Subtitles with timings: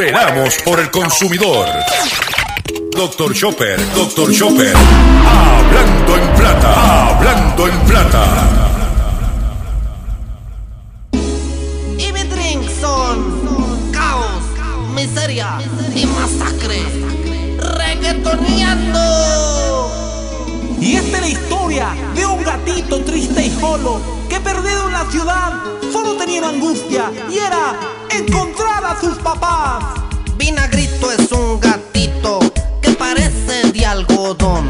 [0.00, 1.68] Veramos por el consumidor.
[2.90, 4.72] Doctor Chopper, Doctor Chopper.
[4.74, 8.24] Hablando en plata, hablando en plata.
[11.98, 14.40] Y mi drink son caos,
[14.94, 15.58] miseria
[15.94, 16.80] y masacre.
[17.58, 19.02] Reggaetoneando.
[20.80, 25.04] Y esta es la historia de un gatito triste y solo que perdido en la
[25.10, 25.52] ciudad
[25.92, 29.84] solo tenía angustia y era encontrar a sus papás.
[30.36, 32.40] Vinagrito es un gatito
[32.82, 34.68] que parece de algodón.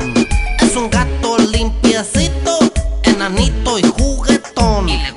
[0.60, 2.58] Es un gato limpiecito,
[3.02, 4.86] enanito y juguetón.
[4.86, 5.12] le,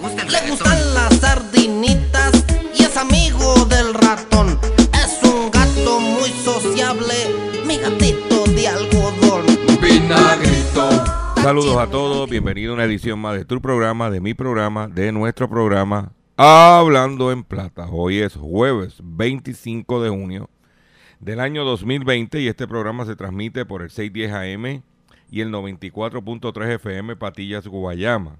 [0.49, 2.43] gustan las sardinitas
[2.77, 4.59] y es amigo del ratón.
[4.93, 7.13] Es un gato muy sociable,
[7.65, 9.45] mi gatito de algodón.
[11.41, 15.11] Saludos a todos, bienvenido a una edición más de tu programa, de mi programa, de
[15.11, 17.87] nuestro programa Hablando en Plata.
[17.91, 20.49] Hoy es jueves 25 de junio
[21.19, 24.81] del año 2020 y este programa se transmite por el 610 AM
[25.29, 28.39] y el 94.3 FM Patillas Guayama.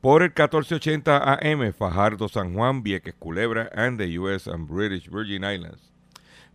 [0.00, 5.44] Por el 1480 AM Fajardo San Juan, Vieques Culebra and the US and British Virgin
[5.44, 5.92] Islands.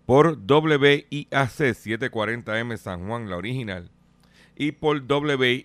[0.07, 3.91] Por WIAC 740M San Juan, la original
[4.55, 5.63] y por WYAC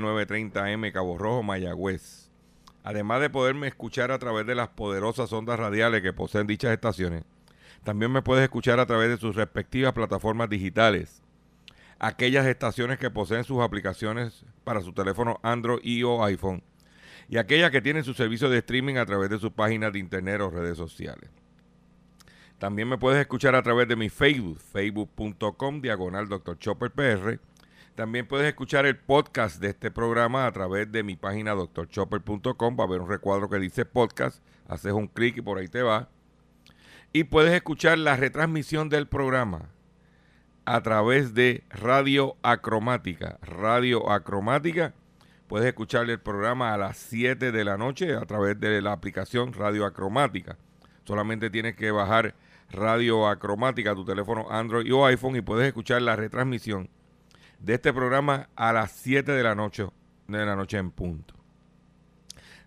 [0.00, 2.27] 930M Cabo Rojo, Mayagüez.
[2.88, 7.22] Además de poderme escuchar a través de las poderosas ondas radiales que poseen dichas estaciones,
[7.84, 11.20] también me puedes escuchar a través de sus respectivas plataformas digitales.
[11.98, 16.62] Aquellas estaciones que poseen sus aplicaciones para su teléfono Android y o iPhone.
[17.28, 20.40] Y aquellas que tienen su servicio de streaming a través de sus páginas de internet
[20.40, 21.28] o redes sociales.
[22.56, 26.58] También me puedes escuchar a través de mi Facebook, facebook.com, diagonal Dr.
[26.58, 27.38] Chopper PR
[27.98, 32.76] también puedes escuchar el podcast de este programa a través de mi página drchopper.com.
[32.78, 34.40] Va a haber un recuadro que dice podcast.
[34.68, 36.08] Haces un clic y por ahí te va.
[37.12, 39.70] Y puedes escuchar la retransmisión del programa
[40.64, 43.40] a través de Radio Acromática.
[43.42, 44.94] Radio Acromática.
[45.48, 49.52] Puedes escuchar el programa a las 7 de la noche a través de la aplicación
[49.52, 50.56] Radio Acromática.
[51.02, 52.36] Solamente tienes que bajar
[52.70, 56.88] Radio Acromática a tu teléfono Android o iPhone y puedes escuchar la retransmisión
[57.58, 59.86] de este programa a las 7 de la noche,
[60.26, 61.34] de la noche en punto.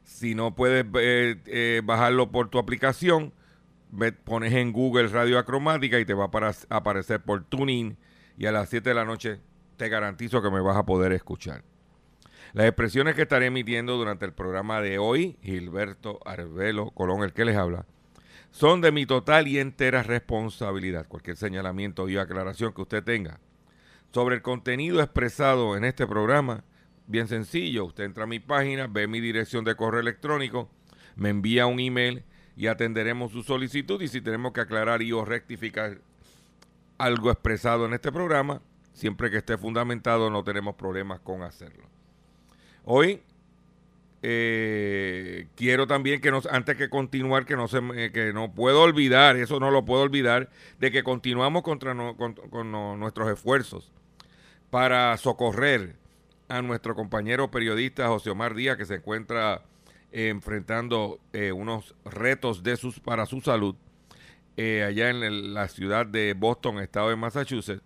[0.03, 3.33] Si no puedes eh, eh, bajarlo por tu aplicación,
[4.23, 7.97] pones en Google Radio Acromática y te va a aparecer por tuning
[8.37, 9.39] y a las 7 de la noche
[9.77, 11.63] te garantizo que me vas a poder escuchar.
[12.53, 17.45] Las expresiones que estaré emitiendo durante el programa de hoy, Gilberto Arbelo Colón, el que
[17.45, 17.85] les habla,
[18.51, 21.07] son de mi total y entera responsabilidad.
[21.07, 23.39] Cualquier señalamiento y aclaración que usted tenga
[24.11, 26.63] sobre el contenido expresado en este programa,
[27.07, 30.69] bien sencillo, usted entra a mi página, ve mi dirección de correo electrónico,
[31.15, 32.23] me envía un email
[32.55, 36.01] y atenderemos su solicitud y si tenemos que aclarar y o rectificar
[36.97, 38.61] algo expresado en este programa,
[38.93, 41.89] siempre que esté fundamentado no tenemos problemas con hacerlo.
[42.83, 43.21] Hoy
[44.23, 47.79] eh, quiero también que nos, antes que continuar, que no se
[48.11, 50.49] que no puedo olvidar, eso no lo puedo olvidar,
[50.79, 53.91] de que continuamos contra con nuestros esfuerzos
[54.71, 55.97] para socorrer
[56.47, 59.61] a nuestro compañero periodista José Omar Díaz, que se encuentra
[60.11, 62.61] enfrentando eh, unos retos
[63.03, 63.75] para su salud
[64.57, 67.83] eh, allá en la ciudad de Boston, estado de Massachusetts.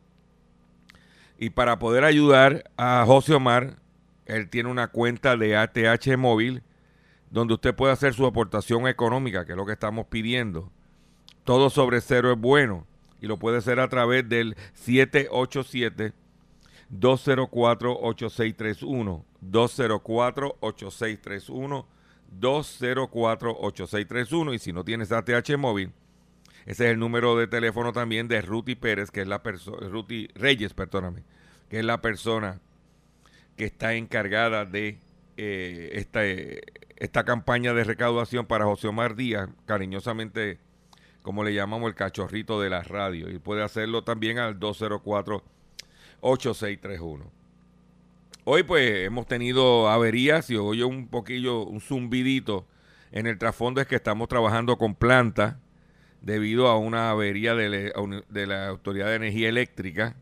[1.38, 3.78] Y para poder ayudar a José Omar,
[4.26, 6.64] él tiene una cuenta de ATH móvil
[7.30, 10.72] donde usted puede hacer su aportación económica, que es lo que estamos pidiendo.
[11.44, 12.88] Todo sobre cero es bueno
[13.22, 16.14] y lo puede hacer a través del 787
[16.92, 19.24] 204-8631.
[19.42, 21.86] 204-8631.
[22.40, 24.56] 204-8631.
[24.56, 25.92] Y si no tienes ATH móvil,
[26.66, 30.30] ese es el número de teléfono también de Ruti Pérez, que es la persona, Ruti
[30.34, 31.24] Reyes, perdóname,
[31.70, 32.60] que es la persona
[33.56, 35.00] que está encargada de
[35.38, 40.60] eh, esta, esta campaña de recaudación para José Omar Díaz, cariñosamente,
[41.22, 43.30] como le llamamos el cachorrito de la radio.
[43.30, 45.44] Y puede hacerlo también al 204
[46.26, 47.32] 8631.
[48.46, 52.68] Hoy pues hemos tenido averías y hoy un poquillo, un zumbidito
[53.12, 55.56] en el trasfondo es que estamos trabajando con plantas
[56.22, 57.92] debido a una avería de,
[58.48, 60.16] la Autoridad de Energía Eléctrica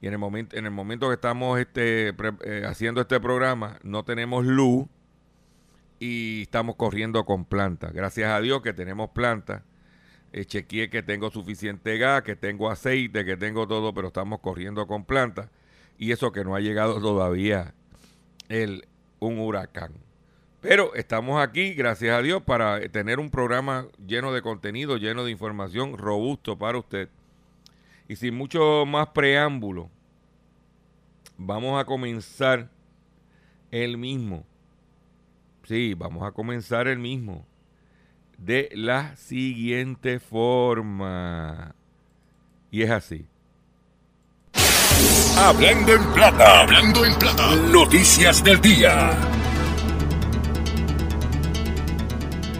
[0.00, 2.14] y en el momento, en el momento que estamos este,
[2.44, 4.86] eh, haciendo este programa no tenemos luz
[5.98, 7.92] y estamos corriendo con plantas.
[7.92, 9.62] Gracias a Dios que tenemos plantas
[10.34, 14.84] eh, chequeé que tengo suficiente gas, que tengo aceite, que tengo todo, pero estamos corriendo
[14.88, 15.48] con plantas.
[15.96, 17.72] Y eso que no ha llegado todavía
[18.48, 18.88] el,
[19.20, 19.92] un huracán.
[20.60, 25.30] Pero estamos aquí, gracias a Dios, para tener un programa lleno de contenido, lleno de
[25.30, 27.08] información, robusto para usted.
[28.08, 29.88] Y sin mucho más preámbulo,
[31.38, 32.70] vamos a comenzar
[33.70, 34.44] el mismo.
[35.62, 37.46] Sí, vamos a comenzar el mismo.
[38.38, 41.74] De la siguiente forma.
[42.70, 43.26] Y es así.
[45.36, 46.62] Hablando en plata.
[46.62, 47.56] Hablando en plata.
[47.70, 49.10] Noticias del día.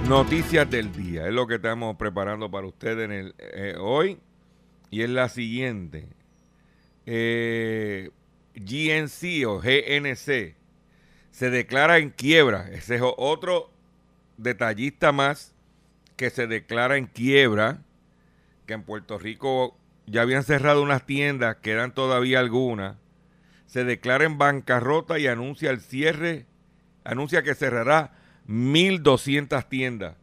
[0.09, 1.27] Noticias del día.
[1.27, 4.19] Es lo que estamos preparando para ustedes en el, eh, hoy.
[4.91, 6.09] Y es la siguiente.
[7.07, 8.11] Eh,
[8.55, 10.55] GNC o GNC
[11.31, 12.69] se declara en quiebra.
[12.71, 13.71] Ese es otro
[14.37, 15.54] detallista más
[16.17, 17.83] que se declara en quiebra.
[18.67, 19.77] Que en Puerto Rico
[20.07, 22.97] ya habían cerrado unas tiendas, quedan todavía algunas.
[23.67, 26.47] Se declara en bancarrota y anuncia el cierre,
[27.05, 28.13] anuncia que cerrará
[28.49, 30.17] 1.200 tiendas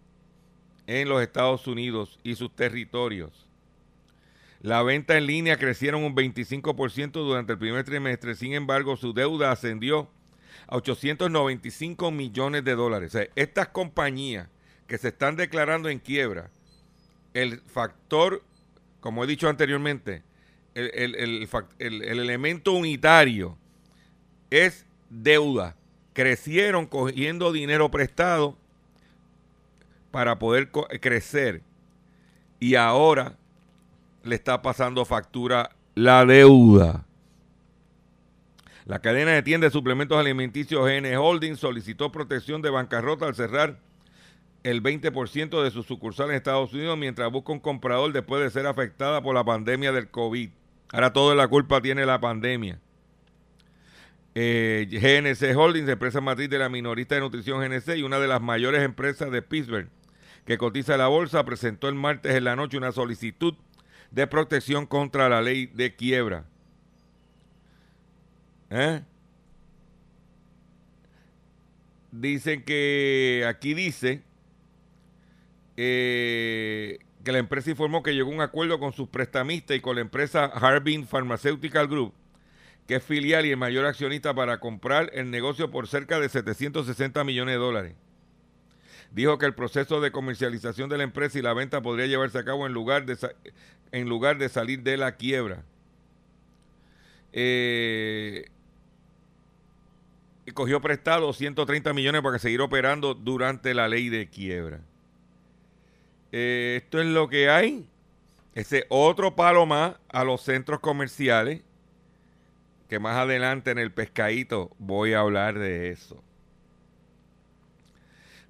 [0.87, 3.47] en los Estados Unidos y sus territorios.
[4.61, 9.51] La venta en línea crecieron un 25% durante el primer trimestre, sin embargo su deuda
[9.51, 10.07] ascendió
[10.67, 13.17] a 895 millones de dólares.
[13.35, 14.47] estas compañías
[14.91, 16.49] que se están declarando en quiebra,
[17.33, 18.43] el factor,
[18.99, 20.21] como he dicho anteriormente,
[20.73, 21.15] el,
[21.79, 23.57] el elemento unitario
[24.49, 25.77] es deuda
[26.11, 28.57] crecieron cogiendo dinero prestado
[30.11, 31.61] para poder crecer
[32.59, 33.37] y ahora
[34.25, 37.05] le está pasando factura la deuda.
[38.83, 43.79] La cadena de tiendas de suplementos alimenticios GN Holdings solicitó protección de bancarrota al cerrar
[44.63, 48.67] el 20% de sus sucursales en Estados Unidos mientras busca un comprador después de ser
[48.67, 50.49] afectada por la pandemia del COVID.
[50.91, 52.79] Ahora toda la culpa tiene la pandemia.
[54.33, 58.41] Eh, GNC Holdings, empresa matriz de la minorista de nutrición GNC y una de las
[58.41, 59.89] mayores empresas de Pittsburgh
[60.45, 63.55] que cotiza la bolsa, presentó el martes en la noche una solicitud
[64.09, 66.45] de protección contra la ley de quiebra.
[68.69, 69.01] ¿Eh?
[72.11, 74.23] Dicen que aquí dice
[75.77, 79.95] eh, que la empresa informó que llegó a un acuerdo con sus prestamistas y con
[79.95, 82.13] la empresa Harbin Pharmaceutical Group
[82.87, 87.23] que es filial y el mayor accionista para comprar el negocio por cerca de 760
[87.23, 87.95] millones de dólares.
[89.11, 92.45] Dijo que el proceso de comercialización de la empresa y la venta podría llevarse a
[92.45, 93.17] cabo en lugar de,
[93.91, 95.63] en lugar de salir de la quiebra.
[97.33, 98.49] Eh,
[100.53, 104.81] cogió prestado 130 millones para seguir operando durante la ley de quiebra.
[106.31, 107.87] Eh, esto es lo que hay.
[108.53, 111.61] Ese otro palo más a los centros comerciales
[112.89, 116.21] que más adelante en el pescadito voy a hablar de eso.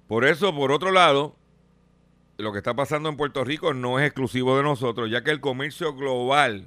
[0.08, 1.36] Por eso, por otro lado,
[2.38, 5.40] lo que está pasando en Puerto Rico no es exclusivo de nosotros, ya que el
[5.40, 6.66] comercio global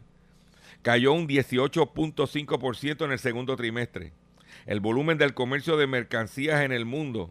[0.81, 4.13] cayó un 18.5% en el segundo trimestre.
[4.65, 7.29] El volumen del comercio de mercancías en el mundo,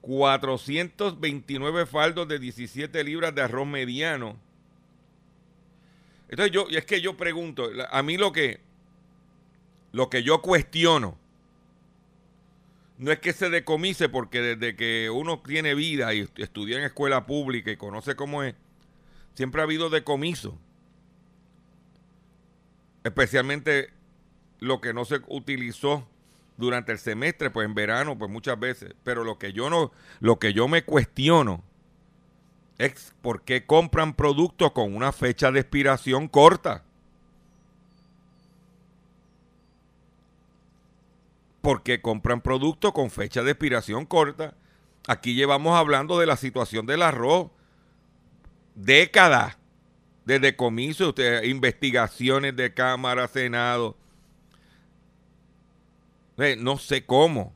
[0.00, 4.38] 429 faldos de 17 libras de arroz mediano
[6.30, 8.60] entonces yo, y es que yo pregunto, a mí lo que,
[9.90, 11.18] lo que yo cuestiono
[12.98, 17.26] no es que se decomise, porque desde que uno tiene vida y estudia en escuela
[17.26, 18.54] pública y conoce cómo es,
[19.34, 20.56] siempre ha habido decomiso.
[23.02, 23.92] Especialmente
[24.60, 26.08] lo que no se utilizó
[26.60, 28.94] durante el semestre, pues en verano, pues muchas veces.
[29.02, 29.90] Pero lo que yo no,
[30.20, 31.64] lo que yo me cuestiono
[32.78, 36.84] es por qué compran productos con una fecha de expiración corta.
[41.60, 44.54] Porque compran productos con fecha de expiración corta.
[45.08, 47.50] Aquí llevamos hablando de la situación del arroz
[48.74, 49.58] décadas
[50.24, 53.96] de decomiso, investigaciones de Cámara, Senado.
[56.58, 57.52] No sé cómo.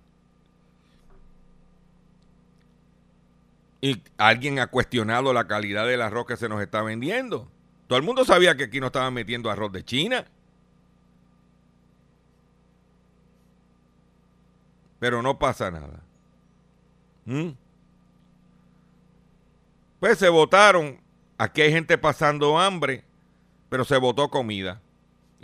[3.80, 7.48] Y alguien ha cuestionado la calidad del arroz que se nos está vendiendo.
[7.86, 10.26] Todo el mundo sabía que aquí no estaban metiendo arroz de China.
[14.98, 16.00] Pero no pasa nada.
[17.24, 17.50] ¿Mm?
[20.00, 21.00] Pues se votaron.
[21.38, 23.04] Aquí hay gente pasando hambre,
[23.70, 24.80] pero se votó comida.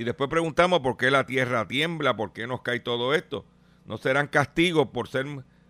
[0.00, 3.44] Y después preguntamos por qué la tierra tiembla, por qué nos cae todo esto.
[3.84, 5.26] ¿No serán castigos por ser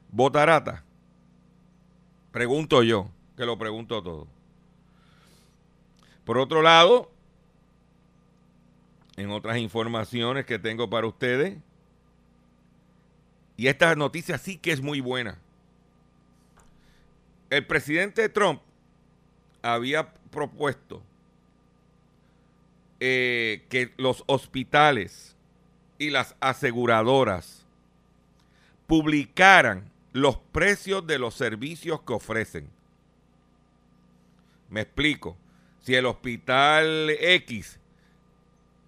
[0.08, 0.84] botarata?
[2.30, 4.28] Pregunto yo, que lo pregunto todo.
[6.22, 7.10] Por otro lado,
[9.16, 11.58] en otras informaciones que tengo para ustedes,
[13.56, 15.40] y esta noticia sí que es muy buena.
[17.50, 18.62] El presidente Trump
[19.60, 21.02] había propuesto
[23.02, 25.34] eh, que los hospitales
[25.98, 27.66] y las aseguradoras
[28.86, 32.68] publicaran los precios de los servicios que ofrecen.
[34.68, 35.38] Me explico.
[35.80, 37.80] Si el hospital X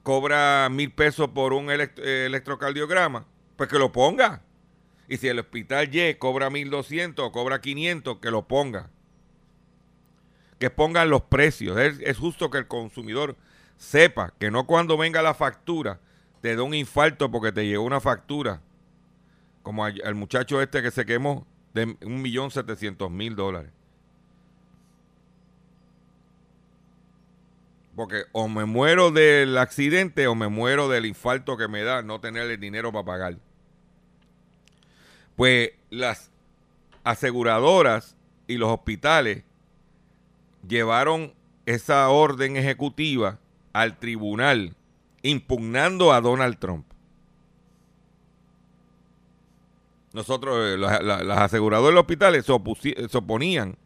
[0.03, 1.91] cobra mil pesos por un eh,
[2.27, 3.27] electrocardiograma,
[3.57, 4.43] pues que lo ponga.
[5.09, 8.91] Y si el hospital Y cobra mil doscientos o cobra 500, que lo ponga.
[10.59, 11.79] Que pongan los precios.
[11.79, 13.37] es justo que el consumidor
[13.83, 15.99] sepa que no cuando venga la factura
[16.41, 18.61] te da un infarto porque te llegó una factura,
[19.63, 23.73] como al, muchacho este que se quemó de un millón setecientos mil dólares.
[27.95, 32.21] Porque o me muero del accidente o me muero del infarto que me da no
[32.21, 33.37] tener el dinero para pagar.
[35.37, 36.31] Pues las
[37.05, 39.45] aseguradoras y los hospitales
[40.67, 41.35] llevaron
[41.67, 43.39] esa orden ejecutiva
[43.73, 44.75] al tribunal
[45.23, 46.87] impugnando a Donald Trump.
[50.13, 53.79] Nosotros, eh, las aseguradoras los hospitales se, se oponían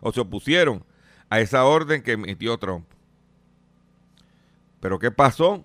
[0.00, 0.84] o se opusieron
[1.28, 2.86] a esa orden que emitió Trump.
[4.80, 5.64] Pero ¿qué pasó?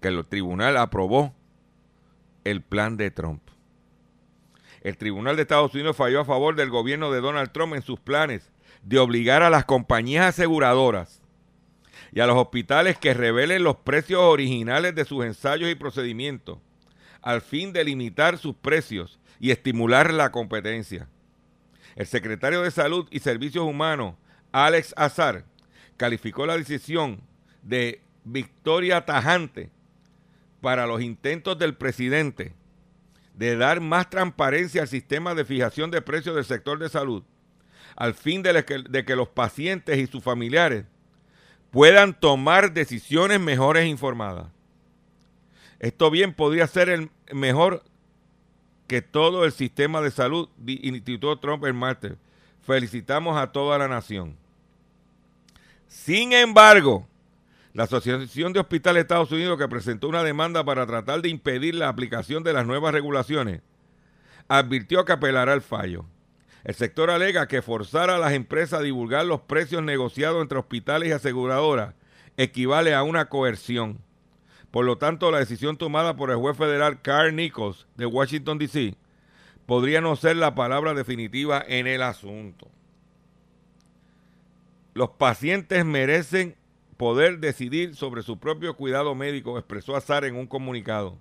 [0.00, 1.34] Que el tribunal aprobó
[2.44, 3.42] el plan de Trump.
[4.82, 8.00] El tribunal de Estados Unidos falló a favor del gobierno de Donald Trump en sus
[8.00, 8.50] planes
[8.82, 11.19] de obligar a las compañías aseguradoras
[12.12, 16.58] y a los hospitales que revelen los precios originales de sus ensayos y procedimientos,
[17.22, 21.08] al fin de limitar sus precios y estimular la competencia.
[21.96, 24.14] El secretario de Salud y Servicios Humanos,
[24.52, 25.44] Alex Azar,
[25.96, 27.20] calificó la decisión
[27.62, 29.70] de victoria tajante
[30.60, 32.54] para los intentos del presidente
[33.34, 37.22] de dar más transparencia al sistema de fijación de precios del sector de salud,
[37.96, 40.84] al fin de que, de que los pacientes y sus familiares
[41.70, 44.48] puedan tomar decisiones mejores informadas.
[45.78, 47.84] Esto bien podría ser el mejor
[48.86, 52.14] que todo el sistema de salud, Instituto Trump el martes.
[52.62, 54.36] Felicitamos a toda la nación.
[55.86, 57.08] Sin embargo,
[57.72, 61.74] la Asociación de Hospitales de Estados Unidos, que presentó una demanda para tratar de impedir
[61.74, 63.62] la aplicación de las nuevas regulaciones,
[64.48, 66.04] advirtió que apelará al fallo.
[66.64, 71.08] El sector alega que forzar a las empresas a divulgar los precios negociados entre hospitales
[71.08, 71.94] y aseguradoras
[72.36, 73.98] equivale a una coerción.
[74.70, 78.94] Por lo tanto, la decisión tomada por el juez federal Carl Nichols de Washington, D.C.
[79.66, 82.68] podría no ser la palabra definitiva en el asunto.
[84.94, 86.56] Los pacientes merecen
[86.96, 91.16] poder decidir sobre su propio cuidado médico, expresó Azar en un comunicado.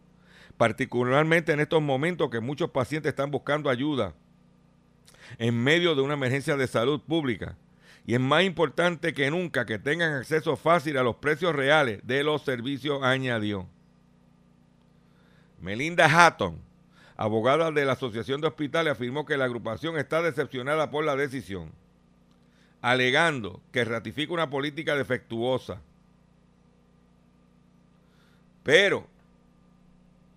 [0.58, 4.14] Particularmente en estos momentos que muchos pacientes están buscando ayuda
[5.38, 7.56] en medio de una emergencia de salud pública.
[8.06, 12.24] Y es más importante que nunca que tengan acceso fácil a los precios reales de
[12.24, 13.68] los servicios, añadió.
[15.62, 16.60] Melinda Hatton,
[17.18, 21.72] abogada de la Asociación de Hospitales, afirmó que la agrupación está decepcionada por la decisión,
[22.82, 25.82] alegando que ratifica una política defectuosa.
[28.64, 29.06] Pero,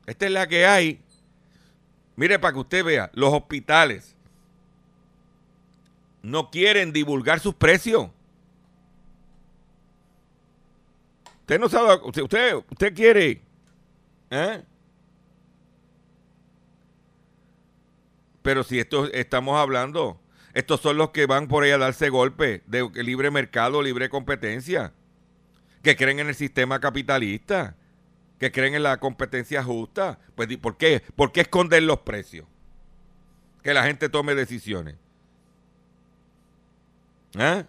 [0.07, 1.01] esta es la que hay.
[2.17, 4.17] Mire, para que usted vea, los hospitales
[6.23, 8.09] no quieren divulgar sus precios.
[11.41, 13.43] Usted no sabe, usted, usted quiere,
[14.31, 14.63] ¿eh?
[18.43, 20.21] Pero si esto estamos hablando,
[20.55, 24.93] estos son los que van por ahí a darse golpe de libre mercado, libre competencia,
[25.83, 27.77] que creen en el sistema capitalista,
[28.39, 30.19] que creen en la competencia justa.
[30.35, 31.03] Pues, ¿por qué?
[31.15, 32.47] ¿Por qué esconder los precios?
[33.63, 34.97] Que la gente tome decisiones.
[37.39, 37.65] ¿Eh?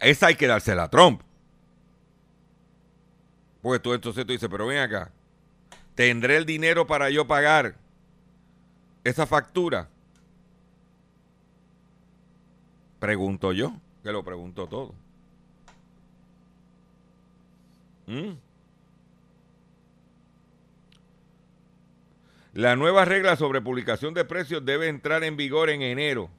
[0.00, 1.22] Esa hay que dársela a Trump.
[3.62, 5.10] Pues tú entonces tú dices, pero ven acá,
[5.94, 7.76] ¿tendré el dinero para yo pagar
[9.04, 9.88] esa factura?
[12.98, 14.94] Pregunto yo, que lo pregunto todo.
[18.06, 18.32] ¿Mm?
[22.52, 26.30] La nueva regla sobre publicación de precios debe entrar en vigor en enero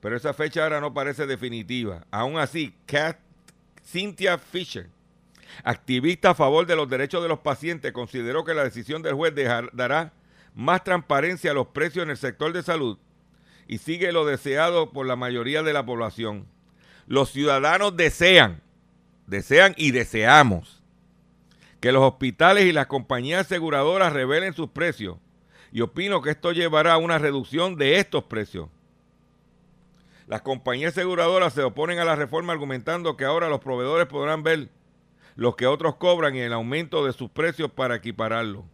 [0.00, 2.06] pero esa fecha ahora no parece definitiva.
[2.10, 2.74] Aún así,
[3.84, 4.88] Cynthia Fisher,
[5.62, 9.34] activista a favor de los derechos de los pacientes, consideró que la decisión del juez
[9.72, 10.12] dará
[10.54, 12.98] más transparencia a los precios en el sector de salud
[13.68, 16.46] y sigue lo deseado por la mayoría de la población.
[17.06, 18.62] Los ciudadanos desean,
[19.26, 20.82] desean y deseamos
[21.80, 25.18] que los hospitales y las compañías aseguradoras revelen sus precios
[25.72, 28.68] y opino que esto llevará a una reducción de estos precios.
[30.30, 34.68] Las compañías aseguradoras se oponen a la reforma argumentando que ahora los proveedores podrán ver
[35.34, 38.64] lo que otros cobran y el aumento de sus precios para equipararlo.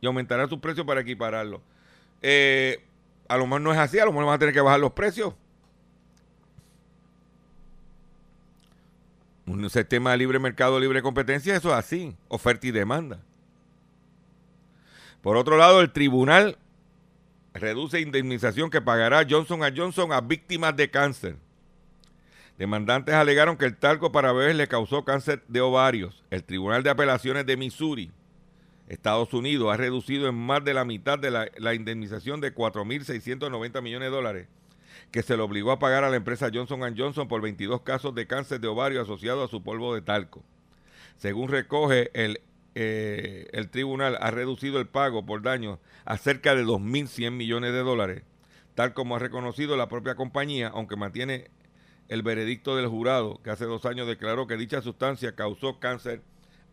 [0.00, 1.62] Y aumentarán sus precios para equipararlo.
[2.22, 2.84] Eh,
[3.28, 4.94] a lo mejor no es así, a lo mejor van a tener que bajar los
[4.94, 5.32] precios.
[9.46, 13.20] Un sistema de libre mercado, libre competencia, eso es así, oferta y demanda.
[15.22, 16.58] Por otro lado, el tribunal
[17.58, 21.36] reduce indemnización que pagará Johnson Johnson a víctimas de cáncer.
[22.58, 26.24] Demandantes alegaron que el talco para bebés le causó cáncer de ovarios.
[26.30, 28.12] El Tribunal de Apelaciones de Missouri,
[28.88, 34.10] Estados Unidos, ha reducido en más de la mitad de la, indemnización de 4.690 millones
[34.10, 34.48] de dólares
[35.10, 38.26] que se le obligó a pagar a la empresa Johnson Johnson por 22 casos de
[38.26, 40.42] cáncer de ovario asociado a su polvo de talco.
[41.16, 42.40] Según recoge el
[42.78, 47.78] eh, el tribunal ha reducido el pago por daños a cerca de 2.100 millones de
[47.78, 48.22] dólares,
[48.74, 51.50] tal como ha reconocido la propia compañía, aunque mantiene
[52.08, 56.20] el veredicto del jurado que hace dos años declaró que dicha sustancia causó cáncer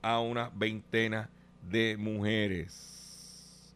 [0.01, 1.29] a una veintena
[1.61, 3.73] de mujeres.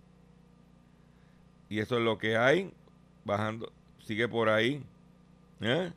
[1.70, 2.74] Y eso es lo que hay,
[3.24, 4.84] bajando, sigue por ahí
[5.62, 5.94] ¿eh?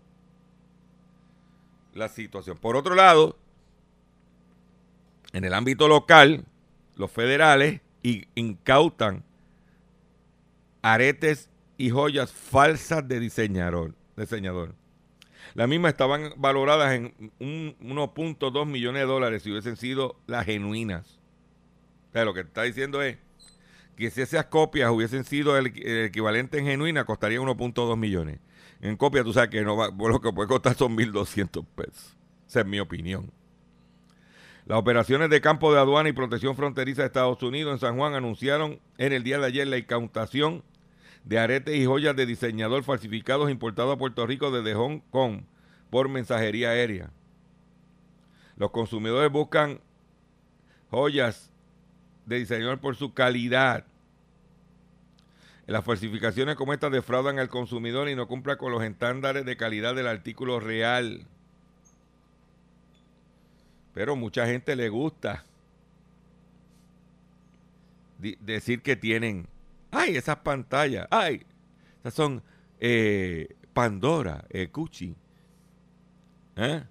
[1.92, 2.56] la situación.
[2.56, 3.36] Por otro lado,
[5.32, 6.44] en el ámbito local,
[6.96, 7.80] los federales
[8.34, 9.24] incautan
[10.82, 13.94] aretes y joyas falsas de diseñador.
[14.16, 14.74] diseñador.
[15.54, 21.18] Las mismas estaban valoradas en 1.2 millones de dólares si hubiesen sido las genuinas.
[22.12, 23.18] Lo que está diciendo es
[23.96, 25.72] que si esas copias hubiesen sido el,
[26.04, 28.40] equivalente en genuina, costaría 1.2 millones.
[28.80, 32.16] En copia, tú sabes que no va, lo que puede costar son 1.200 pesos.
[32.48, 33.32] Esa es mi opinión.
[34.70, 38.14] Las operaciones de campo de aduana y protección fronteriza de Estados Unidos en San Juan
[38.14, 40.62] anunciaron en el día de ayer la incautación
[41.24, 45.42] de aretes y joyas de diseñador falsificados importados a Puerto Rico desde Hong Kong
[45.90, 47.10] por mensajería aérea.
[48.54, 49.80] Los consumidores buscan
[50.88, 51.52] joyas
[52.26, 53.86] de diseñador por su calidad.
[55.66, 59.96] Las falsificaciones como estas defraudan al consumidor y no cumplen con los estándares de calidad
[59.96, 61.26] del artículo real.
[63.94, 65.44] Pero mucha gente le gusta
[68.18, 69.48] decir que tienen,
[69.90, 71.46] ay, esas pantallas, ay,
[72.00, 72.42] esas son
[72.78, 75.16] eh, Pandora, eh, Cucci.
[76.56, 76.84] ¿eh?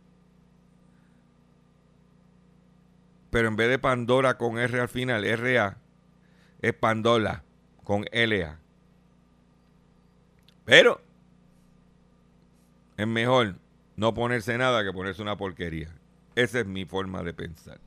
[3.30, 5.78] Pero en vez de Pandora con R al final, RA,
[6.62, 7.44] es Pandola
[7.84, 8.60] con LA.
[10.66, 11.02] Pero
[12.98, 13.56] es mejor
[13.96, 15.99] no ponerse nada que ponerse una porquería.
[16.40, 17.82] Esa es mi forma de pensar.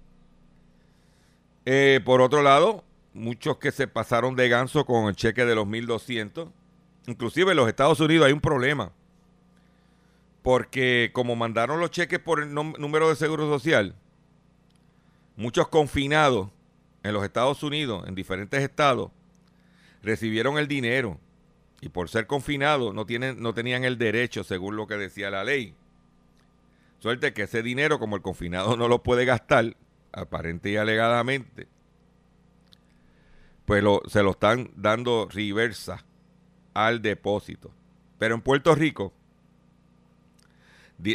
[1.65, 2.85] Eh, por otro lado,
[3.15, 6.51] muchos que se pasaron de ganso con el cheque de los 1.200.
[7.07, 8.93] Inclusive en los Estados Unidos hay un problema.
[10.43, 13.95] Porque como mandaron los cheques por el número de seguro social,
[15.35, 16.51] muchos confinados
[17.03, 19.11] en los Estados Unidos, en diferentes estados,
[20.03, 21.19] recibieron el dinero.
[21.81, 25.43] Y por ser confinados no, tienen, no tenían el derecho, según lo que decía la
[25.43, 25.75] ley,
[27.03, 29.77] Suerte que ese dinero, como el confinado no lo puede gastar,
[30.13, 31.67] aparente y alegadamente,
[33.65, 36.05] pues lo, se lo están dando reversa
[36.75, 37.75] al depósito.
[38.21, 39.13] Pero en Puerto Rico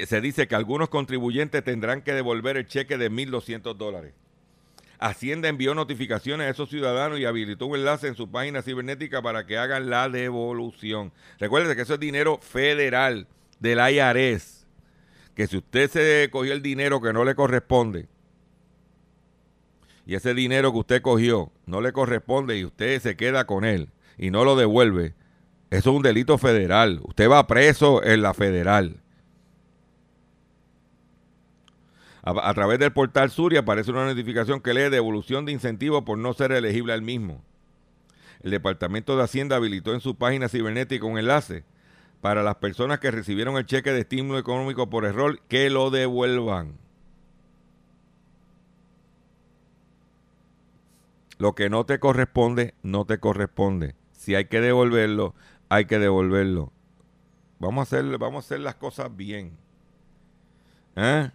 [0.06, 4.14] se dice que algunos contribuyentes tendrán que devolver el cheque de 1.200 dólares.
[5.00, 9.46] Hacienda envió notificaciones a esos ciudadanos y habilitó un enlace en su página cibernética para
[9.46, 11.14] que hagan la devolución.
[11.40, 13.26] Recuerden que eso es dinero federal
[13.62, 14.57] del IRS.
[15.38, 18.08] Que si usted se cogió el dinero que no le corresponde
[20.04, 23.92] y ese dinero que usted cogió no le corresponde y usted se queda con él
[24.18, 25.14] y no lo devuelve,
[25.70, 27.02] eso es un delito federal.
[27.04, 29.00] Usted va preso en la federal.
[32.24, 36.34] A, través del portal Suri aparece una notificación que lee devolución de incentivos por no
[36.34, 37.44] ser elegible al mismo.
[38.42, 41.64] El Departamento de Hacienda habilitó en su página cibernética un enlace
[42.22, 46.78] para las personas que recibieron el cheque de estímulo económico por error que lo devuelvan.
[51.38, 53.96] Lo que no te corresponde, no te corresponde.
[54.12, 55.36] Si hay que devolverlo,
[55.70, 56.72] hay que devolverlo.
[57.60, 59.56] Vamos a hacer, vamos a hacer las cosas bien.
[60.96, 61.30] ¿Eh?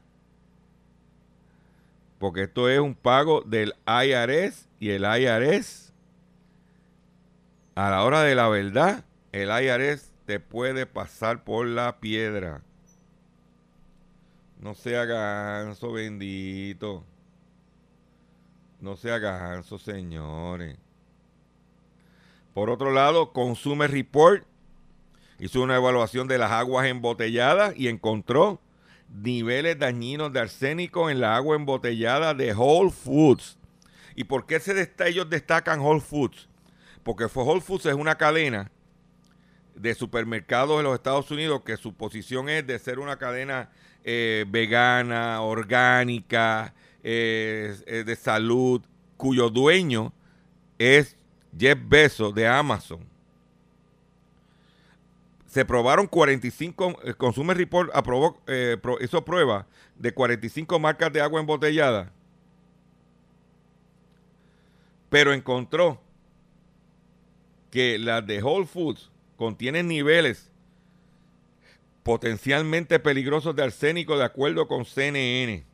[2.18, 5.92] Porque esto es un pago del IRS y el IRS,
[7.77, 12.62] a la hora de la verdad, el IRS te puede pasar por la piedra.
[14.61, 17.04] No sea ganso, bendito.
[18.80, 20.76] No sea ganso, señores.
[22.54, 24.44] Por otro lado, Consumer Report
[25.38, 28.61] hizo una evaluación de las aguas embotelladas y encontró
[29.08, 33.58] niveles dañinos de arsénico en la agua embotellada de Whole Foods.
[34.14, 36.48] ¿Y por qué se ellos destacan Whole Foods?
[37.02, 38.70] Porque Whole Foods es una cadena
[39.74, 43.70] de supermercados en los Estados Unidos que su posición es de ser una cadena
[44.04, 48.82] eh, vegana, orgánica, eh, eh, de salud,
[49.16, 50.12] cuyo dueño
[50.78, 51.16] es
[51.56, 53.00] Jeff Bezos de Amazon.
[55.46, 61.40] Se probaron 45, el Consumer Report aprobó, eh, hizo prueba de 45 marcas de agua
[61.40, 62.11] embotellada,
[65.08, 66.00] pero encontró
[67.70, 69.12] que las de Whole Foods
[69.42, 70.52] contienen niveles
[72.05, 75.64] potencialmente peligrosos de arsénico de acuerdo con CNN.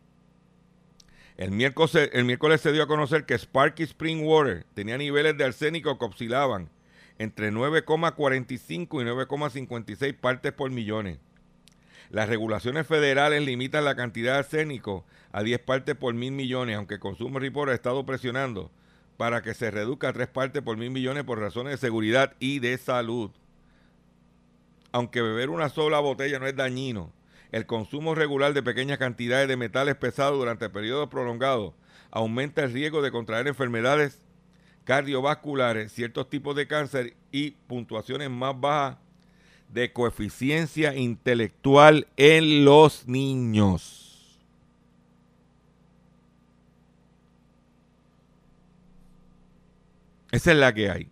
[1.37, 6.04] El miércoles, se dio a conocer que Sparky Spring Water tenía niveles de arsénico que
[6.07, 6.70] oscilaban
[7.18, 11.18] entre 9,45 y 9,56 partes por millones.
[12.09, 16.98] Las regulaciones federales limitan la cantidad de arsénico a 10 partes por mil millones, aunque
[16.98, 18.70] Consumer Report ha estado presionando
[19.18, 22.61] para que se reduzca a 3 partes por mil millones por razones de seguridad y
[22.61, 23.31] de salud.
[24.92, 27.12] Aunque beber una sola botella no es dañino,
[27.53, 31.74] el consumo regular de pequeñas cantidades de metales pesados durante periodos prolongados
[32.11, 34.20] aumenta el riesgo de contraer enfermedades
[34.85, 38.98] cardiovasculares, ciertos tipos de cáncer y puntuaciones más bajas
[39.68, 44.38] de coeficiencia intelectual en los niños.
[50.31, 51.11] Esa es la que hay.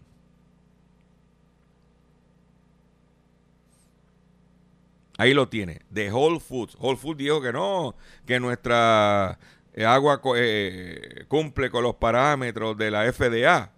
[5.18, 6.76] Ahí lo tiene, de Whole Foods.
[6.78, 7.94] Whole Foods dijo que no,
[8.26, 9.38] que nuestra
[9.72, 13.72] eh, agua eh, cumple con los parámetros de la FDA.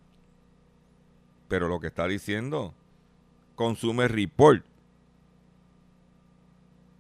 [1.46, 2.74] Pero lo que está diciendo
[3.54, 4.64] Consumer Report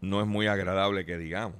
[0.00, 1.56] no es muy agradable que digamos.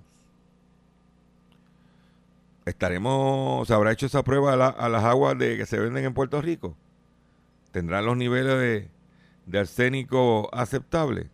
[2.65, 6.41] ¿Estaremos, se habrá hecho esa prueba a, las aguas de, que se venden en Puerto
[6.41, 6.77] Rico?
[7.73, 8.89] ¿Tendrán los niveles
[9.47, 11.29] de arsénico aceptables?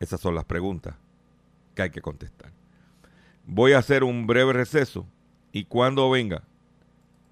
[0.00, 0.96] Esas son las preguntas
[1.74, 2.50] que hay que contestar.
[3.46, 5.06] Voy a hacer un breve receso
[5.52, 6.42] y cuando venga,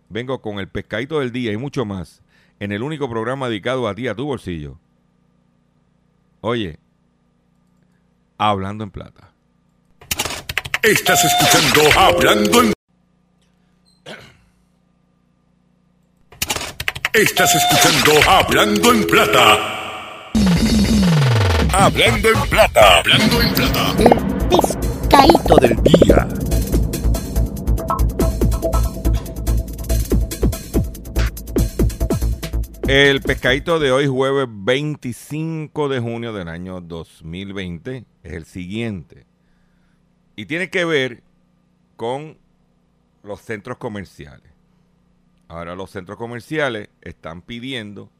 [0.09, 2.22] vengo con el pescadito del día y mucho más
[2.61, 4.78] en el único programa dedicado a ti, a tu bolsillo.
[6.40, 6.78] Oye,
[8.37, 9.33] hablando en plata.
[10.83, 12.72] Estás escuchando Hablando en
[17.12, 19.77] Estás escuchando Hablando en Plata.
[21.80, 22.98] Hablando en Plata.
[22.98, 23.94] Hablando en Plata.
[25.08, 26.28] Caíto del día.
[32.88, 39.26] El pescadito de hoy, jueves 25 de junio del año 2020, es el siguiente.
[40.34, 41.22] Y tiene que ver
[41.94, 42.38] con
[43.22, 44.50] los centros comerciales.
[45.46, 48.10] Ahora los centros comerciales están pidiendo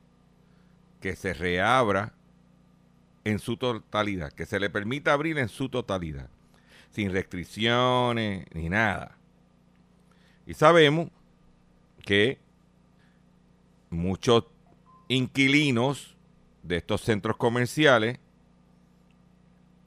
[1.01, 2.14] que se reabra
[3.29, 6.31] en su totalidad, que se le permita abrir en su totalidad
[6.91, 9.19] sin restricciones ni nada.
[10.47, 11.11] Y sabemos
[12.03, 12.38] que
[13.91, 14.47] muchos
[15.09, 16.17] inquilinos
[16.62, 18.19] de estos centros comerciales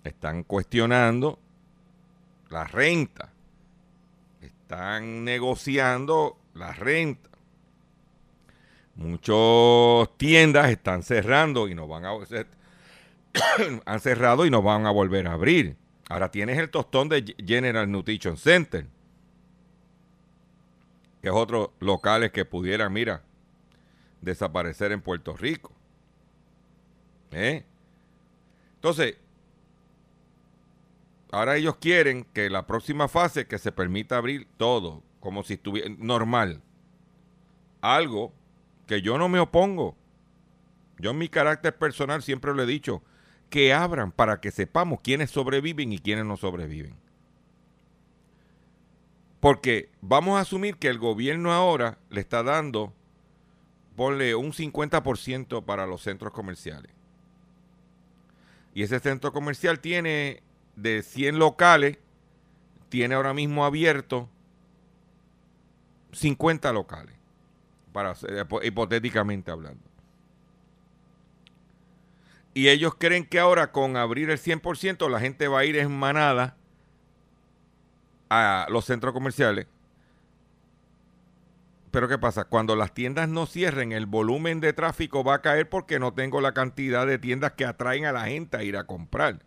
[0.04, 1.40] están cuestionando
[2.50, 3.34] la renta,
[4.42, 7.30] están negociando la renta.
[8.96, 12.14] Muchas tiendas están cerrando y no van a
[13.86, 15.78] han cerrado y no van a volver a abrir.
[16.10, 18.86] Ahora tienes el tostón de General Nutrition Center,
[21.22, 23.24] que es otro locales que pudieran, mira,
[24.20, 25.72] desaparecer en Puerto Rico.
[27.32, 27.64] ¿Eh?
[28.76, 29.18] Entonces,
[31.32, 35.90] ahora ellos quieren que la próxima fase que se permita abrir todo, como si estuviera
[35.98, 36.62] normal.
[37.80, 38.34] Algo
[38.86, 39.96] que yo no me opongo.
[41.00, 43.02] Yo en mi carácter personal siempre lo he dicho,
[43.52, 46.96] que abran para que sepamos quiénes sobreviven y quiénes no sobreviven.
[49.42, 52.94] Porque vamos a asumir que el gobierno ahora le está dando,
[53.96, 56.92] ponle un 50% para los centros comerciales.
[58.74, 60.42] Y ese centro comercial tiene
[60.78, 61.98] de 100 locales,
[62.88, 64.30] tiene ahora mismo abierto
[66.14, 67.16] 50 locales,
[67.92, 68.16] para,
[68.64, 69.91] hipotéticamente hablando.
[72.54, 75.92] Y ellos creen que ahora con abrir el 100% la gente va a ir en
[75.92, 76.58] manada
[78.30, 79.68] a los centros comerciales.
[81.92, 82.46] Pero ¿qué pasa?
[82.46, 86.40] Cuando las tiendas no cierren, el volumen de tráfico va a caer porque no tengo
[86.40, 89.40] la cantidad de tiendas que atraen a la gente a ir a comprar.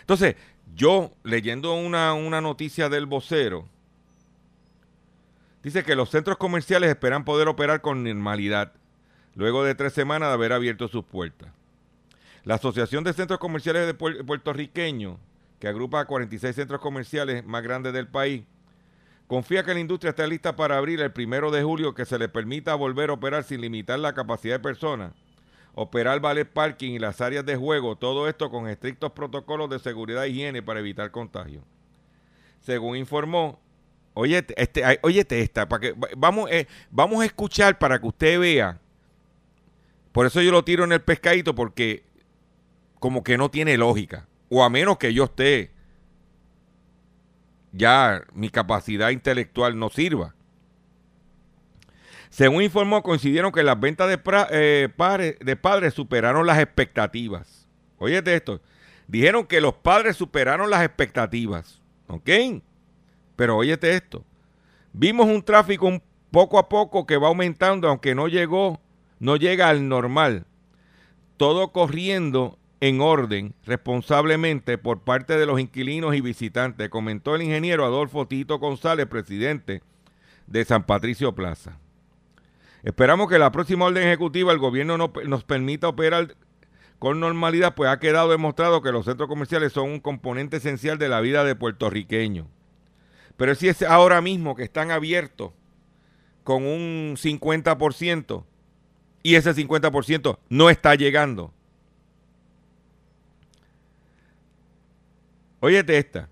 [0.00, 0.36] Entonces,
[0.74, 3.68] yo leyendo una, una noticia del vocero,
[5.62, 8.72] dice que los centros comerciales esperan poder operar con normalidad
[9.34, 11.50] luego de tres semanas de haber abierto sus puertas.
[12.44, 15.16] La Asociación de Centros Comerciales de Puertorriqueños,
[15.60, 18.42] que agrupa a 46 centros comerciales más grandes del país,
[19.28, 22.28] confía que la industria está lista para abrir el primero de julio que se le
[22.28, 25.12] permita volver a operar sin limitar la capacidad de personas,
[25.74, 30.24] operar ballet parking y las áreas de juego, todo esto con estrictos protocolos de seguridad
[30.24, 31.62] e higiene para evitar contagio.
[32.60, 33.60] Según informó,
[34.14, 38.80] oye, este, esta, para que, vamos, eh, vamos a escuchar para que usted vea.
[40.10, 42.02] Por eso yo lo tiro en el pescadito, porque
[43.02, 44.28] como que no tiene lógica.
[44.48, 45.72] O a menos que yo esté,
[47.72, 50.36] ya mi capacidad intelectual no sirva.
[52.30, 54.20] Según informó, coincidieron que las ventas de,
[54.52, 57.68] eh, de padres superaron las expectativas.
[57.98, 58.60] Oye esto.
[59.08, 61.82] Dijeron que los padres superaron las expectativas.
[62.06, 62.30] ¿Ok?
[63.34, 64.24] Pero óyete esto.
[64.92, 68.80] Vimos un tráfico un poco a poco que va aumentando, aunque no llegó,
[69.18, 70.46] no llega al normal.
[71.36, 77.84] Todo corriendo en orden responsablemente por parte de los inquilinos y visitantes, comentó el ingeniero
[77.84, 79.82] Adolfo Tito González, presidente
[80.48, 81.78] de San Patricio Plaza.
[82.82, 86.34] Esperamos que la próxima orden ejecutiva el gobierno nos permita operar
[86.98, 91.08] con normalidad, pues ha quedado demostrado que los centros comerciales son un componente esencial de
[91.08, 92.48] la vida de puertorriqueños.
[93.36, 95.52] Pero si es ahora mismo que están abiertos
[96.42, 98.44] con un 50%
[99.22, 101.54] y ese 50% no está llegando
[105.64, 106.28] Óyete esta.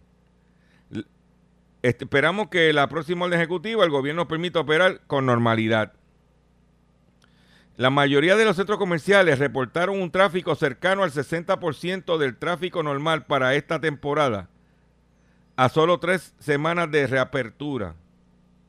[1.83, 5.93] esperamos que la próxima orden ejecutiva el gobierno permita operar con normalidad.
[7.77, 13.25] La mayoría de los centros comerciales reportaron un tráfico cercano al 60% del tráfico normal
[13.27, 14.51] para esta temporada,
[15.55, 17.95] a solo tres semanas de reapertura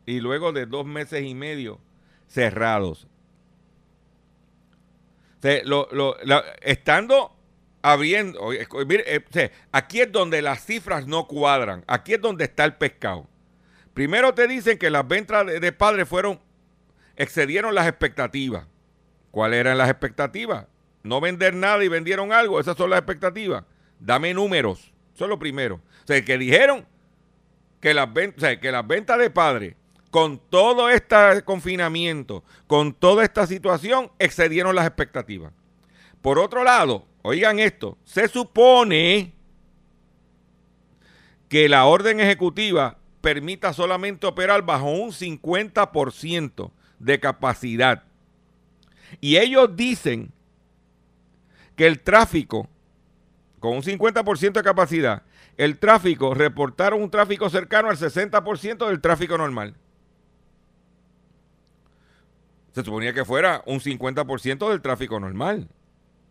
[0.05, 1.79] y luego de dos meses y medio
[2.27, 3.07] cerrados.
[6.61, 7.35] estando
[7.81, 8.49] abriendo,
[8.85, 13.27] mire, eh, aquí es donde las cifras no cuadran, aquí es donde está el pescado.
[13.93, 16.39] Primero te dicen que las ventas de, padres fueron,
[17.15, 18.65] excedieron las expectativas.
[19.31, 20.67] ¿Cuáles eran las expectativas?
[21.03, 23.63] No vender nada y vendieron algo, esas son las expectativas.
[23.99, 25.75] Dame números, eso es lo primero.
[25.75, 26.85] O sea, que dijeron
[27.79, 29.75] que las, ventas, que las ventas de padres,
[30.09, 35.53] con todo este confinamiento, con toda esta situación, excedieron las expectativas.
[36.21, 39.33] Por otro lado, Oigan esto, se supone
[41.47, 48.03] que la orden ejecutiva permita solamente operar bajo un 50% de capacidad.
[49.19, 50.31] Y ellos dicen
[51.75, 52.69] que el tráfico,
[53.59, 55.23] con un 50% de capacidad,
[55.57, 59.75] el tráfico, reportaron un tráfico cercano al 60% del tráfico normal.
[62.73, 65.67] Se suponía que fuera un 50% del tráfico normal.